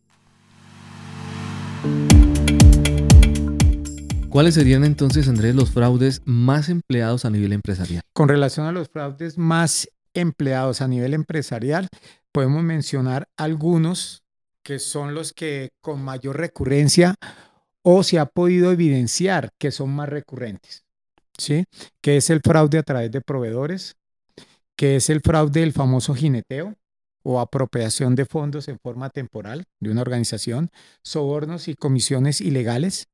¿Cuáles 4.35 4.55
serían 4.55 4.83
entonces, 4.83 5.29
Andrés, 5.29 5.55
los 5.55 5.71
fraudes 5.71 6.21
más 6.25 6.69
empleados 6.69 7.25
a 7.25 7.31
nivel 7.31 7.53
empresarial? 7.53 8.03
Con 8.13 8.29
relación 8.29 8.67
a 8.67 8.73
los 8.73 8.89
fraudes 8.89 9.39
más 9.39 9.89
empleados 10.15 10.81
a 10.81 10.89
nivel 10.89 11.15
empresarial, 11.15 11.89
podemos 12.33 12.63
mencionar 12.63 13.29
algunos 13.37 14.23
que 14.63 14.79
son 14.79 15.15
los 15.15 15.33
que 15.33 15.71
con 15.81 16.03
mayor 16.03 16.39
recurrencia 16.39 17.15
o 17.83 18.03
se 18.03 18.19
ha 18.19 18.27
podido 18.27 18.73
evidenciar 18.73 19.51
que 19.59 19.71
son 19.71 19.95
más 19.95 20.09
recurrentes, 20.09 20.85
¿sí? 21.37 21.65
Que 22.01 22.17
es 22.17 22.31
el 22.31 22.41
fraude 22.41 22.79
a 22.79 22.83
través 22.83 23.13
de 23.13 23.21
proveedores, 23.21 23.97
que 24.75 24.97
es 24.97 25.11
el 25.11 25.21
fraude 25.21 25.61
del 25.61 25.73
famoso 25.73 26.15
jineteo 26.15 26.75
o 27.23 27.41
apropiación 27.41 28.15
de 28.15 28.25
fondos 28.25 28.69
en 28.69 28.79
forma 28.79 29.11
temporal 29.11 29.65
de 29.81 29.91
una 29.91 30.01
organización, 30.01 30.71
sobornos 31.03 31.69
y 31.69 31.75
comisiones 31.75 32.41
ilegales, 32.41 33.09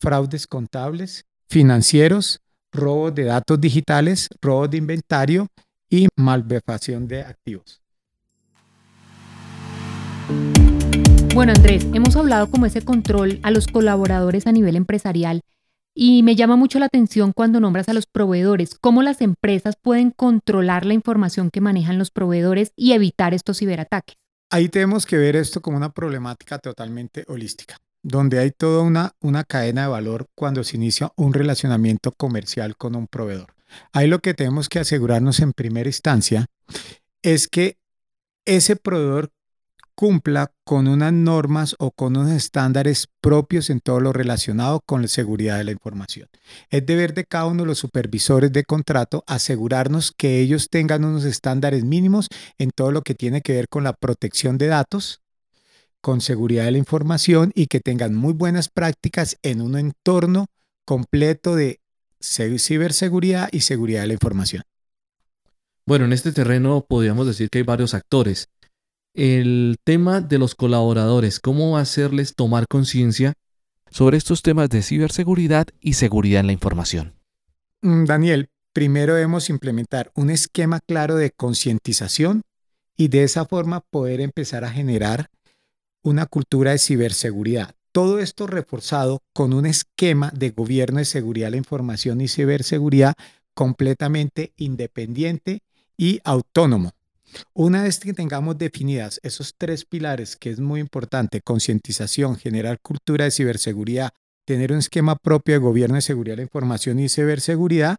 fraudes 0.00 0.46
contables, 0.46 1.26
financieros, 1.48 2.40
robos 2.72 3.14
de 3.14 3.24
datos 3.24 3.60
digitales, 3.60 4.28
robos 4.40 4.70
de 4.70 4.78
inventario 4.78 5.48
y 5.94 6.08
malversación 6.16 7.06
de 7.06 7.20
activos. 7.22 7.80
Bueno, 11.32 11.52
Andrés, 11.54 11.86
hemos 11.92 12.16
hablado 12.16 12.50
como 12.50 12.66
ese 12.66 12.82
control 12.84 13.38
a 13.44 13.52
los 13.52 13.68
colaboradores 13.68 14.48
a 14.48 14.52
nivel 14.52 14.74
empresarial 14.74 15.42
y 15.94 16.24
me 16.24 16.34
llama 16.34 16.56
mucho 16.56 16.80
la 16.80 16.86
atención 16.86 17.32
cuando 17.32 17.60
nombras 17.60 17.88
a 17.88 17.92
los 17.92 18.06
proveedores, 18.06 18.74
cómo 18.80 19.02
las 19.02 19.20
empresas 19.20 19.76
pueden 19.80 20.10
controlar 20.10 20.84
la 20.84 20.94
información 20.94 21.50
que 21.50 21.60
manejan 21.60 21.98
los 21.98 22.10
proveedores 22.10 22.72
y 22.74 22.92
evitar 22.92 23.32
estos 23.32 23.58
ciberataques. 23.58 24.16
Ahí 24.50 24.68
tenemos 24.68 25.06
que 25.06 25.16
ver 25.16 25.36
esto 25.36 25.62
como 25.62 25.76
una 25.76 25.92
problemática 25.92 26.58
totalmente 26.58 27.24
holística, 27.28 27.76
donde 28.02 28.40
hay 28.40 28.50
toda 28.50 28.82
una, 28.82 29.12
una 29.20 29.44
cadena 29.44 29.82
de 29.82 29.88
valor 29.88 30.26
cuando 30.34 30.64
se 30.64 30.76
inicia 30.76 31.12
un 31.14 31.32
relacionamiento 31.32 32.10
comercial 32.10 32.76
con 32.76 32.96
un 32.96 33.06
proveedor. 33.06 33.54
Ahí 33.92 34.06
lo 34.06 34.20
que 34.20 34.34
tenemos 34.34 34.68
que 34.68 34.80
asegurarnos 34.80 35.40
en 35.40 35.52
primera 35.52 35.88
instancia 35.88 36.46
es 37.22 37.48
que 37.48 37.78
ese 38.44 38.76
proveedor 38.76 39.30
cumpla 39.94 40.52
con 40.64 40.88
unas 40.88 41.12
normas 41.12 41.76
o 41.78 41.92
con 41.92 42.16
unos 42.16 42.32
estándares 42.32 43.08
propios 43.20 43.70
en 43.70 43.80
todo 43.80 44.00
lo 44.00 44.12
relacionado 44.12 44.80
con 44.84 45.02
la 45.02 45.08
seguridad 45.08 45.58
de 45.58 45.64
la 45.64 45.72
información. 45.72 46.28
Es 46.70 46.84
deber 46.84 47.14
de 47.14 47.24
cada 47.24 47.46
uno 47.46 47.62
de 47.62 47.68
los 47.68 47.78
supervisores 47.78 48.52
de 48.52 48.64
contrato 48.64 49.22
asegurarnos 49.26 50.12
que 50.16 50.40
ellos 50.40 50.68
tengan 50.68 51.04
unos 51.04 51.24
estándares 51.24 51.84
mínimos 51.84 52.28
en 52.58 52.70
todo 52.70 52.90
lo 52.90 53.02
que 53.02 53.14
tiene 53.14 53.40
que 53.40 53.54
ver 53.54 53.68
con 53.68 53.84
la 53.84 53.92
protección 53.92 54.58
de 54.58 54.66
datos, 54.66 55.22
con 56.00 56.20
seguridad 56.20 56.64
de 56.64 56.72
la 56.72 56.78
información 56.78 57.52
y 57.54 57.66
que 57.66 57.80
tengan 57.80 58.14
muy 58.14 58.32
buenas 58.32 58.68
prácticas 58.68 59.38
en 59.42 59.60
un 59.60 59.78
entorno 59.78 60.46
completo 60.84 61.54
de 61.54 61.80
ciberseguridad 62.24 63.48
y 63.52 63.60
seguridad 63.60 64.02
de 64.02 64.08
la 64.08 64.12
información. 64.14 64.62
Bueno, 65.86 66.06
en 66.06 66.12
este 66.12 66.32
terreno 66.32 66.86
podríamos 66.88 67.26
decir 67.26 67.50
que 67.50 67.58
hay 67.58 67.64
varios 67.64 67.94
actores 67.94 68.48
el 69.14 69.76
tema 69.84 70.20
de 70.20 70.38
los 70.38 70.54
colaboradores, 70.54 71.38
cómo 71.38 71.78
hacerles 71.78 72.34
tomar 72.34 72.66
conciencia 72.68 73.34
sobre 73.90 74.16
estos 74.16 74.42
temas 74.42 74.68
de 74.68 74.82
ciberseguridad 74.82 75.68
y 75.80 75.94
seguridad 75.94 76.40
en 76.40 76.48
la 76.48 76.52
información. 76.52 77.14
Mm, 77.80 78.04
Daniel, 78.06 78.48
primero 78.72 79.14
debemos 79.14 79.50
implementar 79.50 80.10
un 80.14 80.30
esquema 80.30 80.80
claro 80.80 81.14
de 81.14 81.30
concientización 81.30 82.42
y 82.96 83.08
de 83.08 83.22
esa 83.22 83.44
forma 83.44 83.80
poder 83.80 84.20
empezar 84.20 84.64
a 84.64 84.70
generar 84.70 85.30
una 86.02 86.26
cultura 86.26 86.72
de 86.72 86.78
ciberseguridad. 86.78 87.74
Todo 87.94 88.18
esto 88.18 88.48
reforzado 88.48 89.22
con 89.32 89.52
un 89.52 89.66
esquema 89.66 90.32
de 90.34 90.50
gobierno 90.50 90.98
de 90.98 91.04
seguridad 91.04 91.52
la 91.52 91.58
información 91.58 92.20
y 92.20 92.26
ciberseguridad 92.26 93.14
completamente 93.54 94.52
independiente 94.56 95.60
y 95.96 96.18
autónomo. 96.24 96.90
Una 97.52 97.84
vez 97.84 98.00
que 98.00 98.12
tengamos 98.12 98.58
definidas 98.58 99.20
esos 99.22 99.54
tres 99.56 99.84
pilares, 99.84 100.34
que 100.34 100.50
es 100.50 100.58
muy 100.58 100.80
importante, 100.80 101.40
concientización, 101.40 102.34
generar 102.34 102.80
cultura 102.80 103.26
de 103.26 103.30
ciberseguridad, 103.30 104.10
tener 104.44 104.72
un 104.72 104.78
esquema 104.78 105.14
propio 105.14 105.54
de 105.54 105.60
gobierno 105.60 105.94
de 105.94 106.02
seguridad 106.02 106.32
de 106.32 106.38
la 106.38 106.46
información 106.46 106.98
y 106.98 107.08
ciberseguridad, 107.08 107.98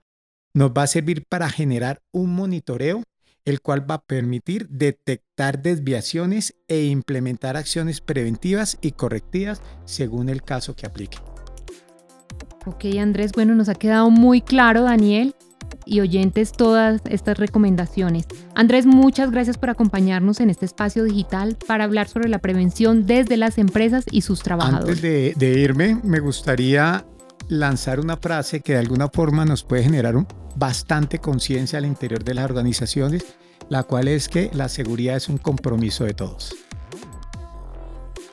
nos 0.53 0.71
va 0.71 0.83
a 0.83 0.87
servir 0.87 1.23
para 1.25 1.49
generar 1.49 2.01
un 2.11 2.35
monitoreo, 2.35 3.01
el 3.45 3.61
cual 3.61 3.89
va 3.89 3.95
a 3.95 4.01
permitir 4.03 4.67
detectar 4.69 5.61
desviaciones 5.61 6.55
e 6.67 6.85
implementar 6.85 7.55
acciones 7.57 8.01
preventivas 8.01 8.77
y 8.81 8.91
correctivas 8.91 9.61
según 9.85 10.29
el 10.29 10.43
caso 10.43 10.75
que 10.75 10.87
aplique. 10.87 11.17
Ok, 12.65 12.85
Andrés, 12.99 13.31
bueno, 13.33 13.53
nos 13.53 13.69
ha 13.69 13.75
quedado 13.75 14.09
muy 14.09 14.41
claro, 14.41 14.81
Daniel 14.81 15.35
y 15.85 15.99
oyentes 15.99 16.51
todas 16.51 17.01
estas 17.09 17.37
recomendaciones. 17.37 18.25
Andrés, 18.55 18.85
muchas 18.85 19.31
gracias 19.31 19.57
por 19.57 19.69
acompañarnos 19.69 20.39
en 20.39 20.49
este 20.49 20.65
espacio 20.65 21.03
digital 21.03 21.57
para 21.67 21.83
hablar 21.83 22.07
sobre 22.07 22.27
la 22.27 22.39
prevención 22.39 23.05
desde 23.05 23.37
las 23.37 23.57
empresas 23.57 24.05
y 24.09 24.21
sus 24.21 24.41
trabajadores. 24.41 24.97
Antes 25.03 25.37
de, 25.37 25.59
irme, 25.59 25.99
me 26.03 26.19
gustaría 26.19 27.05
lanzar 27.47 27.99
una 27.99 28.17
frase 28.17 28.61
que 28.61 28.73
de 28.73 28.79
alguna 28.79 29.09
forma 29.09 29.45
nos 29.45 29.63
puede 29.63 29.83
generar 29.83 30.15
bastante 30.55 31.19
conciencia 31.19 31.79
al 31.79 31.85
interior 31.85 32.23
de 32.23 32.33
las 32.33 32.45
organizaciones, 32.45 33.25
la 33.69 33.83
cual 33.83 34.07
es 34.07 34.29
que 34.29 34.49
la 34.53 34.69
seguridad 34.69 35.15
es 35.15 35.29
un 35.29 35.37
compromiso 35.37 36.03
de 36.03 36.13
todos. 36.13 36.55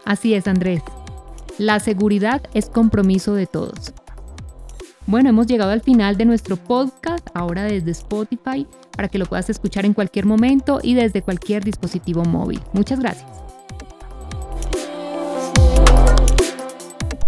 Así 0.04 0.34
es, 0.34 0.46
Andrés. 0.46 0.82
La 1.58 1.80
seguridad 1.80 2.42
es 2.54 2.68
compromiso 2.68 3.34
de 3.34 3.46
todos. 3.46 3.92
Bueno, 5.06 5.30
hemos 5.30 5.46
llegado 5.46 5.72
al 5.72 5.80
final 5.80 6.16
de 6.16 6.24
nuestro 6.24 6.56
podcast, 6.56 7.26
ahora 7.34 7.64
desde 7.64 7.90
Spotify, 7.90 8.66
para 8.96 9.08
que 9.08 9.18
lo 9.18 9.26
puedas 9.26 9.50
escuchar 9.50 9.84
en 9.84 9.94
cualquier 9.94 10.26
momento 10.26 10.78
y 10.82 10.94
desde 10.94 11.22
cualquier 11.22 11.64
dispositivo 11.64 12.24
móvil. 12.24 12.60
Muchas 12.72 13.00
gracias. 13.00 13.51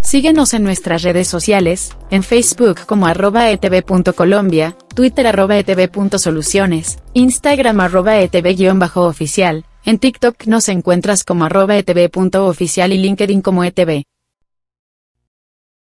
Síguenos 0.05 0.53
en 0.53 0.61
nuestras 0.63 1.01
redes 1.01 1.27
sociales, 1.27 1.97
en 2.11 2.21
Facebook 2.21 2.81
como 2.85 3.07
arroba 3.07 3.49
etv.colombia, 3.49 4.77
Twitter 4.93 5.25
arroba 5.25 5.57
etv.soluciones, 5.57 6.99
Instagram 7.15 7.79
arroba 7.79 8.19
etv-oficial, 8.19 9.65
en 9.83 9.97
TikTok 9.97 10.45
nos 10.45 10.69
encuentras 10.69 11.23
como 11.23 11.45
arroba 11.45 11.75
etv.oficial 11.75 12.93
y 12.93 12.99
LinkedIn 12.99 13.41
como 13.41 13.63
etv. 13.63 14.03